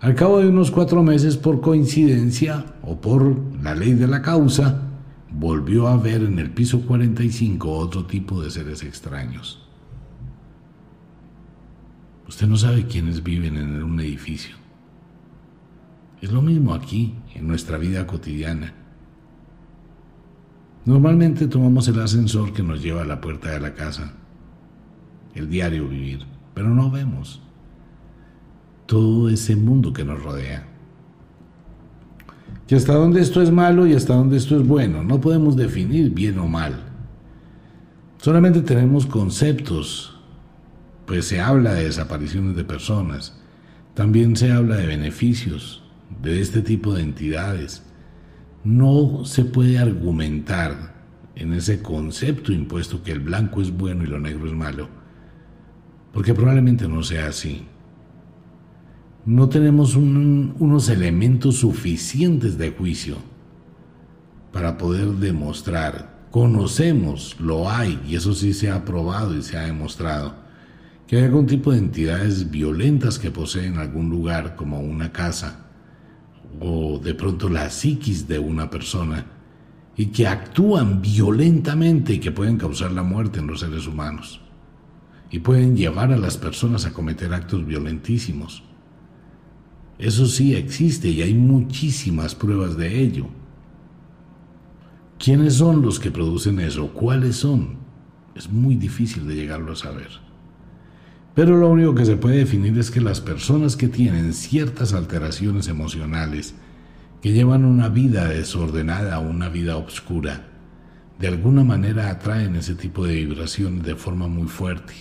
[0.00, 4.82] Al cabo de unos cuatro meses, por coincidencia o por la ley de la causa,
[5.30, 9.66] volvió a ver en el piso 45 otro tipo de seres extraños.
[12.26, 14.56] Usted no sabe quiénes viven en un edificio.
[16.22, 18.74] Es lo mismo aquí, en nuestra vida cotidiana.
[20.86, 24.14] Normalmente tomamos el ascensor que nos lleva a la puerta de la casa,
[25.34, 26.24] el diario vivir
[26.54, 27.40] pero no vemos
[28.90, 30.66] todo ese mundo que nos rodea.
[32.66, 35.04] Y hasta dónde esto es malo y hasta dónde esto es bueno.
[35.04, 36.88] No podemos definir bien o mal.
[38.18, 40.18] Solamente tenemos conceptos,
[41.06, 43.40] pues se habla de desapariciones de personas,
[43.94, 45.84] también se habla de beneficios
[46.20, 47.84] de este tipo de entidades.
[48.64, 50.96] No se puede argumentar
[51.36, 54.88] en ese concepto impuesto que el blanco es bueno y lo negro es malo
[56.12, 57.62] porque probablemente no sea así.
[59.26, 63.16] No tenemos unos elementos suficientes de juicio
[64.52, 69.62] para poder demostrar, conocemos, lo hay, y eso sí se ha probado y se ha
[69.62, 70.34] demostrado,
[71.06, 75.66] que hay algún tipo de entidades violentas que poseen algún lugar, como una casa,
[76.58, 79.26] o de pronto la psiquis de una persona,
[79.96, 84.40] y que actúan violentamente y que pueden causar la muerte en los seres humanos
[85.30, 88.64] y pueden llevar a las personas a cometer actos violentísimos.
[90.00, 93.26] Eso sí existe y hay muchísimas pruebas de ello.
[95.18, 96.88] ¿Quiénes son los que producen eso?
[96.94, 97.76] ¿Cuáles son?
[98.34, 100.08] Es muy difícil de llegarlo a saber.
[101.34, 105.68] Pero lo único que se puede definir es que las personas que tienen ciertas alteraciones
[105.68, 106.54] emocionales,
[107.20, 110.48] que llevan una vida desordenada una vida oscura,
[111.18, 114.94] de alguna manera atraen ese tipo de vibraciones de forma muy fuerte.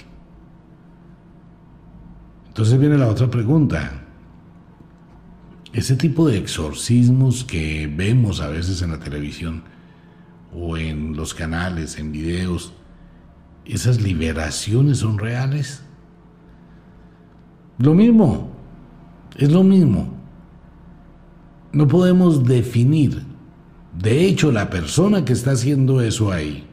[2.50, 4.08] Entonces viene la otra pregunta.
[5.72, 9.64] Ese tipo de exorcismos que vemos a veces en la televisión
[10.52, 12.74] o en los canales, en videos,
[13.66, 15.84] ¿esas liberaciones son reales?
[17.78, 18.52] Lo mismo,
[19.38, 20.12] es lo mismo.
[21.72, 23.24] No podemos definir.
[23.96, 26.66] De hecho, la persona que está haciendo eso ahí,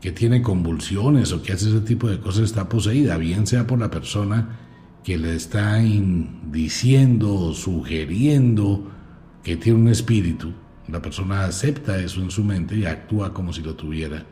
[0.00, 3.80] que tiene convulsiones o que hace ese tipo de cosas, está poseída, bien sea por
[3.80, 4.61] la persona
[5.04, 5.78] que le está
[6.50, 8.90] diciendo o sugiriendo
[9.42, 10.52] que tiene un espíritu.
[10.88, 14.24] La persona acepta eso en su mente y actúa como si lo tuviera.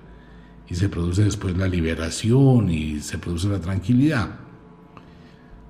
[0.68, 4.38] Y se produce después la liberación y se produce la tranquilidad.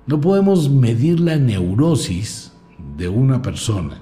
[0.05, 2.51] No podemos medir la neurosis
[2.97, 4.01] de una persona.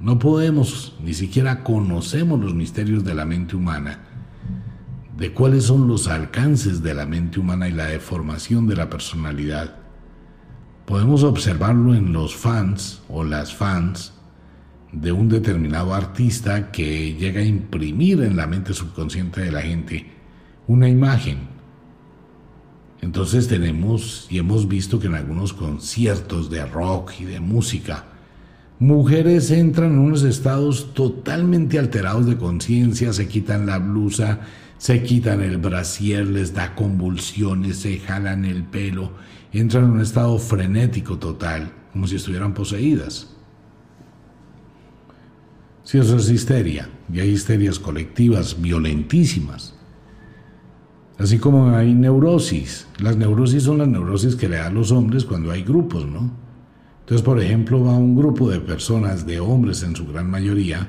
[0.00, 4.00] No podemos, ni siquiera conocemos los misterios de la mente humana,
[5.16, 9.81] de cuáles son los alcances de la mente humana y la deformación de la personalidad.
[10.86, 14.12] Podemos observarlo en los fans o las fans
[14.92, 20.06] de un determinado artista que llega a imprimir en la mente subconsciente de la gente
[20.66, 21.38] una imagen.
[23.00, 28.04] Entonces tenemos y hemos visto que en algunos conciertos de rock y de música,
[28.78, 34.40] mujeres entran en unos estados totalmente alterados de conciencia, se quitan la blusa,
[34.78, 39.12] se quitan el brasier, les da convulsiones, se jalan el pelo,
[39.60, 43.36] entran en un estado frenético total, como si estuvieran poseídas.
[45.84, 49.74] Si eso es histeria, y hay histerias colectivas violentísimas.
[51.18, 52.86] Así como hay neurosis.
[52.98, 56.30] Las neurosis son las neurosis que le dan los hombres cuando hay grupos, ¿no?
[57.00, 60.88] Entonces, por ejemplo, va un grupo de personas, de hombres en su gran mayoría,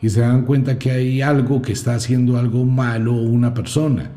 [0.00, 4.10] y se dan cuenta que hay algo que está haciendo algo malo una persona.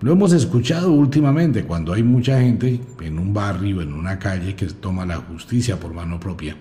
[0.00, 4.64] Lo hemos escuchado últimamente cuando hay mucha gente en un barrio, en una calle, que
[4.64, 6.56] toma la justicia por mano propia,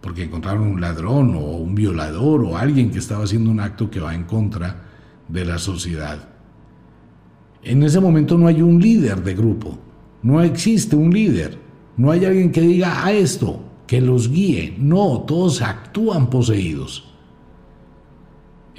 [0.00, 4.00] porque encontraron un ladrón o un violador o alguien que estaba haciendo un acto que
[4.00, 4.82] va en contra
[5.28, 6.28] de la sociedad.
[7.62, 9.78] En ese momento no hay un líder de grupo,
[10.24, 11.56] no existe un líder,
[11.96, 17.09] no hay alguien que diga a esto, que los guíe, no, todos actúan poseídos.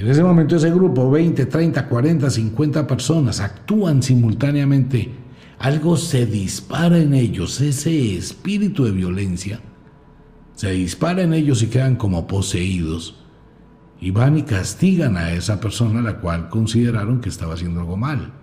[0.02, 5.12] En ese momento ese grupo, 20, 30, 40, 50 personas, actúan simultáneamente.
[5.60, 9.60] Algo se dispara en ellos, ese espíritu de violencia,
[10.56, 13.24] se dispara en ellos y quedan como poseídos.
[14.00, 17.96] Y van y castigan a esa persona a la cual consideraron que estaba haciendo algo
[17.96, 18.34] mal.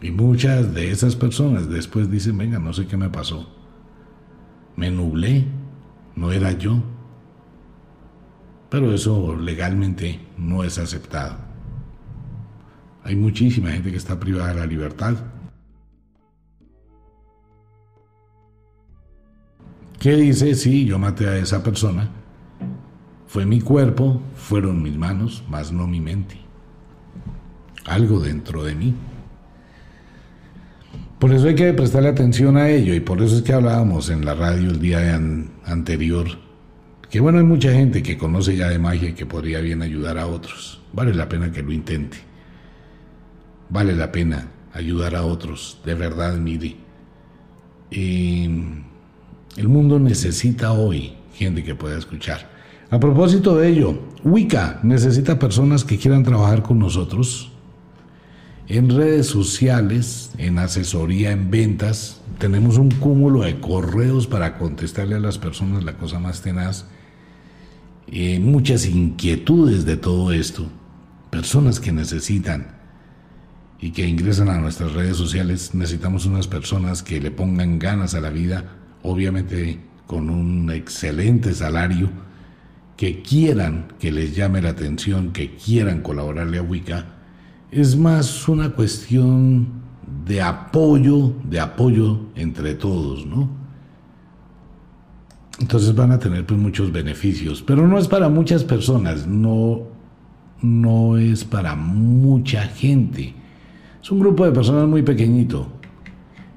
[0.00, 3.46] Y muchas de esas personas después dicen, venga, no sé qué me pasó.
[4.74, 5.44] Me nublé,
[6.16, 6.82] no era yo.
[8.70, 11.36] Pero eso legalmente no es aceptado.
[13.02, 15.14] Hay muchísima gente que está privada de la libertad.
[19.98, 20.54] ¿Qué dice?
[20.54, 22.10] Sí, yo maté a esa persona.
[23.26, 26.36] Fue mi cuerpo, fueron mis manos, más no mi mente.
[27.86, 28.94] Algo dentro de mí.
[31.18, 34.24] Por eso hay que prestarle atención a ello y por eso es que hablábamos en
[34.24, 35.20] la radio el día
[35.64, 36.47] anterior
[37.10, 40.18] que bueno, hay mucha gente que conoce ya de magia y que podría bien ayudar
[40.18, 40.80] a otros.
[40.92, 42.18] Vale la pena que lo intente.
[43.70, 46.76] Vale la pena ayudar a otros, de verdad, mire.
[47.90, 52.50] el mundo necesita hoy gente que pueda escuchar.
[52.90, 57.52] A propósito de ello, Wicca necesita personas que quieran trabajar con nosotros
[58.68, 65.20] en redes sociales, en asesoría, en ventas, tenemos un cúmulo de correos para contestarle a
[65.20, 66.84] las personas la cosa más tenaz.
[68.40, 70.66] Muchas inquietudes de todo esto.
[71.30, 72.76] Personas que necesitan
[73.80, 75.74] y que ingresan a nuestras redes sociales.
[75.74, 78.64] Necesitamos unas personas que le pongan ganas a la vida,
[79.02, 82.10] obviamente con un excelente salario,
[82.96, 87.18] que quieran que les llame la atención, que quieran colaborarle a Wicca
[87.70, 89.68] es más una cuestión
[90.26, 93.48] de apoyo, de apoyo entre todos, ¿no?
[95.60, 99.88] Entonces van a tener pues muchos beneficios, pero no es para muchas personas, no,
[100.62, 103.34] no es para mucha gente.
[104.00, 105.66] Es un grupo de personas muy pequeñito.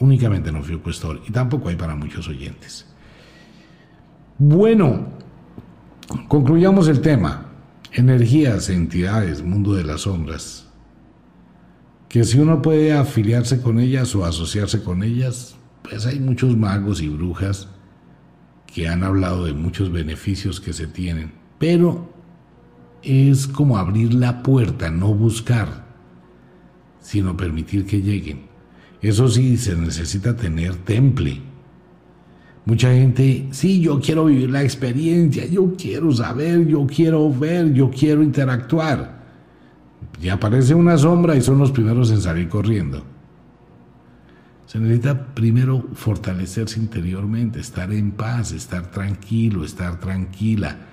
[0.00, 2.86] únicamente en Ofio Cuestor y tampoco hay para muchos oyentes.
[4.38, 5.08] Bueno,
[6.28, 7.46] concluyamos el tema.
[7.92, 10.68] Energías, entidades, mundo de las sombras.
[12.08, 17.00] Que si uno puede afiliarse con ellas o asociarse con ellas, pues hay muchos magos
[17.00, 17.68] y brujas
[18.66, 21.32] que han hablado de muchos beneficios que se tienen.
[21.58, 22.17] Pero
[23.02, 25.86] es como abrir la puerta, no buscar,
[27.00, 28.48] sino permitir que lleguen.
[29.00, 31.40] Eso sí, se necesita tener temple.
[32.64, 37.90] Mucha gente, sí, yo quiero vivir la experiencia, yo quiero saber, yo quiero ver, yo
[37.90, 39.18] quiero interactuar.
[40.20, 43.04] Y aparece una sombra y son los primeros en salir corriendo.
[44.66, 50.87] Se necesita primero fortalecerse interiormente, estar en paz, estar tranquilo, estar tranquila,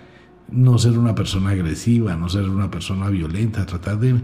[0.51, 4.15] no ser una persona agresiva, no ser una persona violenta, tratar de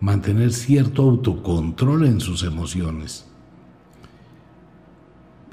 [0.00, 3.26] mantener cierto autocontrol en sus emociones.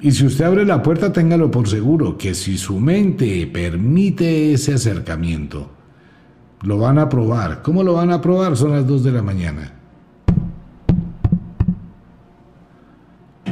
[0.02, 4.74] Y si usted abre la puerta, téngalo por seguro que si su mente permite ese
[4.74, 5.72] acercamiento,
[6.64, 7.62] lo van a probar.
[7.62, 8.58] ¿Cómo lo van a probar?
[8.58, 9.72] Son las 2 de la mañana.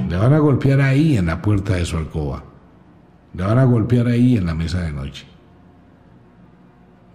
[0.09, 2.43] Le van a golpear ahí en la puerta de su alcoba.
[3.34, 5.32] Le van a golpear ahí en la mesa de noche.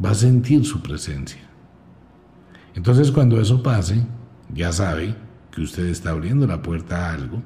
[0.05, 1.41] Va a sentir su presencia.
[2.75, 4.07] Entonces cuando eso pase,
[4.55, 5.15] ya sabe
[5.51, 7.43] que usted está abriendo la puerta a algo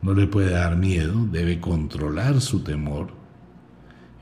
[0.00, 3.08] no le puede dar miedo, debe controlar su temor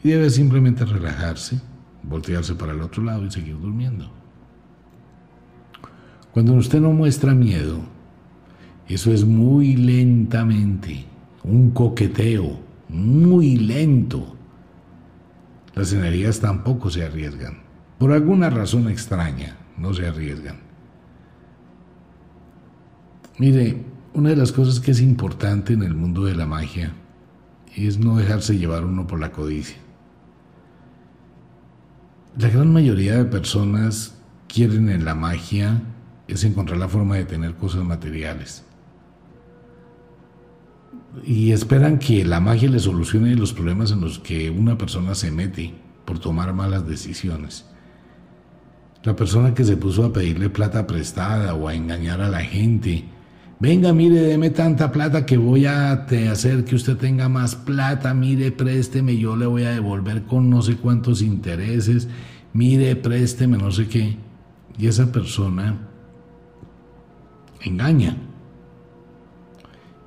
[0.02, 1.60] y debe simplemente relajarse,
[2.02, 4.10] voltearse para el otro lado y seguir durmiendo.
[6.32, 7.80] Cuando usted no muestra miedo,
[8.88, 11.04] eso es muy lentamente,
[11.42, 14.35] un coqueteo, muy lento.
[15.76, 17.58] Las energías tampoco se arriesgan.
[17.98, 20.56] Por alguna razón extraña, no se arriesgan.
[23.38, 26.94] Mire, una de las cosas que es importante en el mundo de la magia
[27.76, 29.76] es no dejarse llevar uno por la codicia.
[32.38, 34.16] La gran mayoría de personas
[34.48, 35.82] quieren en la magia
[36.26, 38.64] es encontrar la forma de tener cosas materiales.
[41.24, 45.30] Y esperan que la magia les solucione los problemas en los que una persona se
[45.30, 45.74] mete
[46.04, 47.66] por tomar malas decisiones.
[49.02, 53.04] La persona que se puso a pedirle plata prestada o a engañar a la gente
[53.58, 55.92] Venga, mire, deme tanta plata que voy a
[56.30, 58.12] hacer que usted tenga más plata.
[58.12, 62.06] Mire, présteme, yo le voy a devolver con no sé cuántos intereses.
[62.52, 64.18] Mire, présteme, no sé qué.
[64.78, 65.78] Y esa persona
[67.62, 68.18] engaña.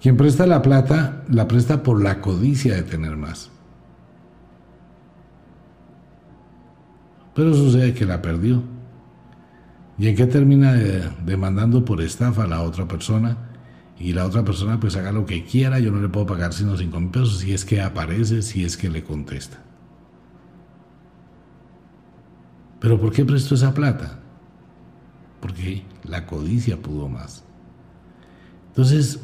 [0.02, 3.52] Quien presta la plata, la presta por la codicia de tener más.
[7.36, 8.64] Pero sucede que la perdió.
[9.98, 10.74] ¿Y en qué termina
[11.26, 13.38] demandando por estafa a la otra persona?
[14.00, 16.78] Y la otra persona pues haga lo que quiera, yo no le puedo pagar sino
[16.78, 19.58] cinco mil pesos si es que aparece, si es que le contesta.
[22.80, 24.20] ¿Pero por qué prestó esa plata?
[25.42, 27.44] Porque la codicia pudo más.
[28.70, 29.20] Entonces,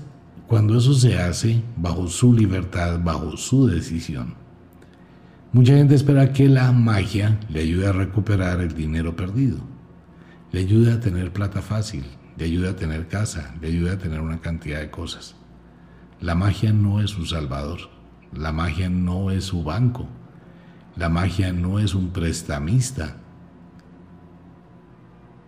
[0.47, 4.35] cuando eso se hace bajo su libertad, bajo su decisión,
[5.51, 9.57] mucha gente espera que la magia le ayude a recuperar el dinero perdido,
[10.51, 12.03] le ayude a tener plata fácil,
[12.37, 15.35] le ayude a tener casa, le ayude a tener una cantidad de cosas.
[16.21, 17.79] La magia no es su salvador,
[18.31, 20.07] la magia no es su banco,
[20.95, 23.17] la magia no es un prestamista.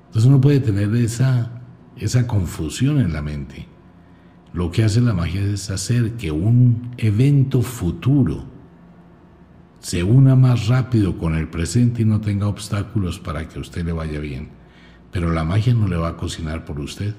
[0.07, 1.51] Entonces uno puede tener esa,
[1.97, 3.67] esa confusión en la mente.
[4.53, 8.45] Lo que hace la magia es hacer que un evento futuro
[9.79, 13.85] se una más rápido con el presente y no tenga obstáculos para que a usted
[13.85, 14.49] le vaya bien.
[15.11, 17.15] Pero la magia no le va a cocinar por usted.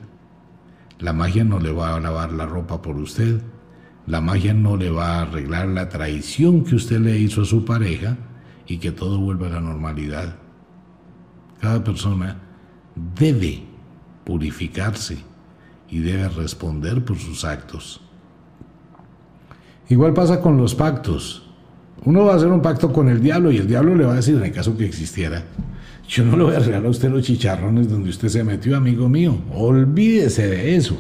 [0.99, 3.43] La magia no le va a lavar la ropa por usted.
[4.07, 7.64] La magia no le va a arreglar la traición que usted le hizo a su
[7.64, 8.16] pareja
[8.66, 10.37] y que todo vuelva a la normalidad.
[11.61, 12.37] Cada persona
[12.95, 13.62] debe
[14.24, 15.28] purificarse
[15.91, 18.01] y debe responder por sus actos.
[19.89, 21.45] Igual pasa con los pactos.
[22.05, 24.16] Uno va a hacer un pacto con el diablo y el diablo le va a
[24.16, 25.45] decir, en el caso que existiera,
[26.09, 29.09] yo no le voy a regalar a usted los chicharrones donde usted se metió, amigo
[29.09, 29.36] mío.
[29.55, 30.97] Olvídese de eso.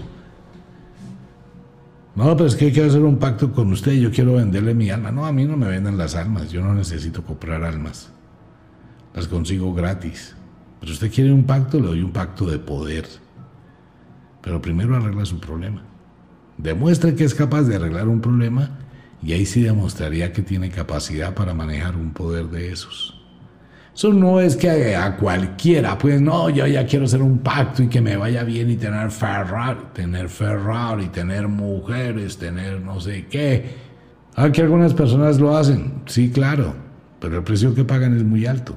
[2.14, 5.12] No, pero es que quiero hacer un pacto con usted yo quiero venderle mi alma.
[5.12, 8.10] No, a mí no me venden las almas, yo no necesito comprar almas.
[9.14, 10.34] Las consigo gratis.
[10.80, 13.06] Pero usted quiere un pacto, le doy un pacto de poder.
[14.48, 15.82] Pero primero arregla su problema.
[16.56, 18.78] Demuestre que es capaz de arreglar un problema
[19.22, 23.22] y ahí sí demostraría que tiene capacidad para manejar un poder de esos.
[23.94, 27.88] Eso no es que a cualquiera, pues no, yo ya quiero hacer un pacto y
[27.88, 33.74] que me vaya bien y tener Ferrari, tener Ferrari, tener mujeres, tener no sé qué.
[34.34, 36.74] Ah, que algunas personas lo hacen, sí, claro,
[37.20, 38.74] pero el precio que pagan es muy alto.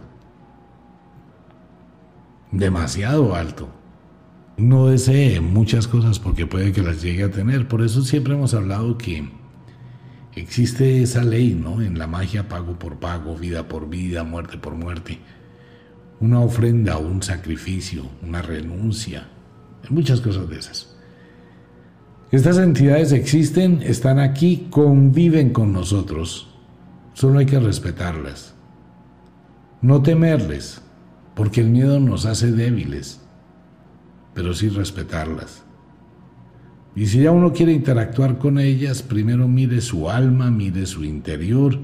[2.52, 3.81] Demasiado alto
[4.58, 7.68] no desee muchas cosas porque puede que las llegue a tener.
[7.68, 9.28] Por eso siempre hemos hablado que
[10.36, 11.82] existe esa ley, ¿no?
[11.82, 15.20] En la magia, pago por pago, vida por vida, muerte por muerte.
[16.20, 19.28] Una ofrenda, un sacrificio, una renuncia,
[19.90, 20.96] muchas cosas de esas.
[22.32, 26.48] Estas entidades existen, están aquí, conviven con nosotros.
[27.14, 28.54] Solo hay que respetarlas.
[29.82, 30.82] No temerles,
[31.36, 33.22] porque el miedo nos hace débiles
[34.34, 35.64] pero sí respetarlas.
[36.96, 41.80] Y si ya uno quiere interactuar con ellas, primero mire su alma, mire su interior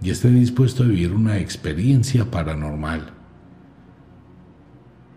[0.00, 3.12] y esté dispuesto a vivir una experiencia paranormal.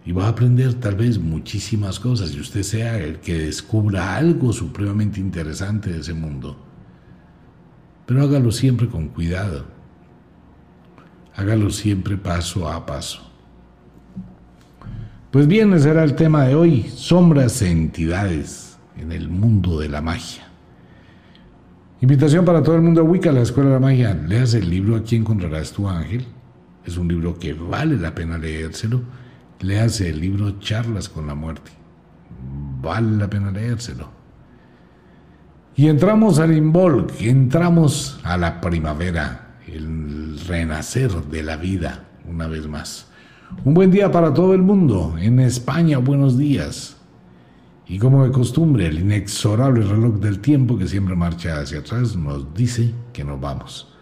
[0.03, 4.51] Y va a aprender tal vez muchísimas cosas y usted sea el que descubra algo
[4.51, 6.57] supremamente interesante de ese mundo.
[8.05, 9.65] Pero hágalo siempre con cuidado.
[11.35, 13.30] Hágalo siempre paso a paso.
[15.31, 19.87] Pues bien, ese era el tema de hoy, sombras e entidades en el mundo de
[19.87, 20.43] la magia.
[22.01, 24.13] Invitación para todo el mundo a Wicca, la Escuela de la Magia.
[24.13, 26.25] Leas el libro Aquí encontrarás tu ángel.
[26.85, 29.03] Es un libro que vale la pena leérselo.
[29.61, 31.71] Leas el libro Charlas con la muerte.
[32.81, 34.09] Vale la pena leérselo.
[35.77, 42.67] Y entramos al Involk, entramos a la primavera, el renacer de la vida una vez
[42.67, 43.10] más.
[43.63, 45.15] Un buen día para todo el mundo.
[45.19, 46.97] En España, buenos días.
[47.87, 52.51] Y como de costumbre, el inexorable reloj del tiempo que siempre marcha hacia atrás nos
[52.55, 53.93] dice que nos vamos.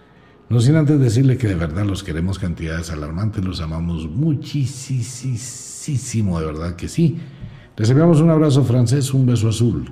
[0.48, 4.70] No sin antes decirle que de verdad los queremos cantidades alarmantes, los amamos muchísimo,
[6.40, 7.18] de verdad que sí.
[7.76, 9.92] Les enviamos un abrazo francés, un beso azul.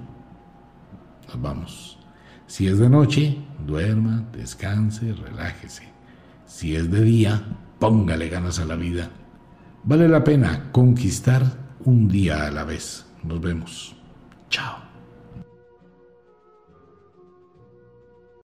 [1.28, 2.00] Nos vamos.
[2.46, 5.84] Si es de noche, duerma, descanse, relájese.
[6.46, 7.44] Si es de día,
[7.80, 9.10] póngale ganas a la vida.
[9.88, 11.44] Vale la pena conquistar
[11.86, 13.06] un día a la vez.
[13.24, 13.96] Nos vemos.
[14.50, 14.87] Chao.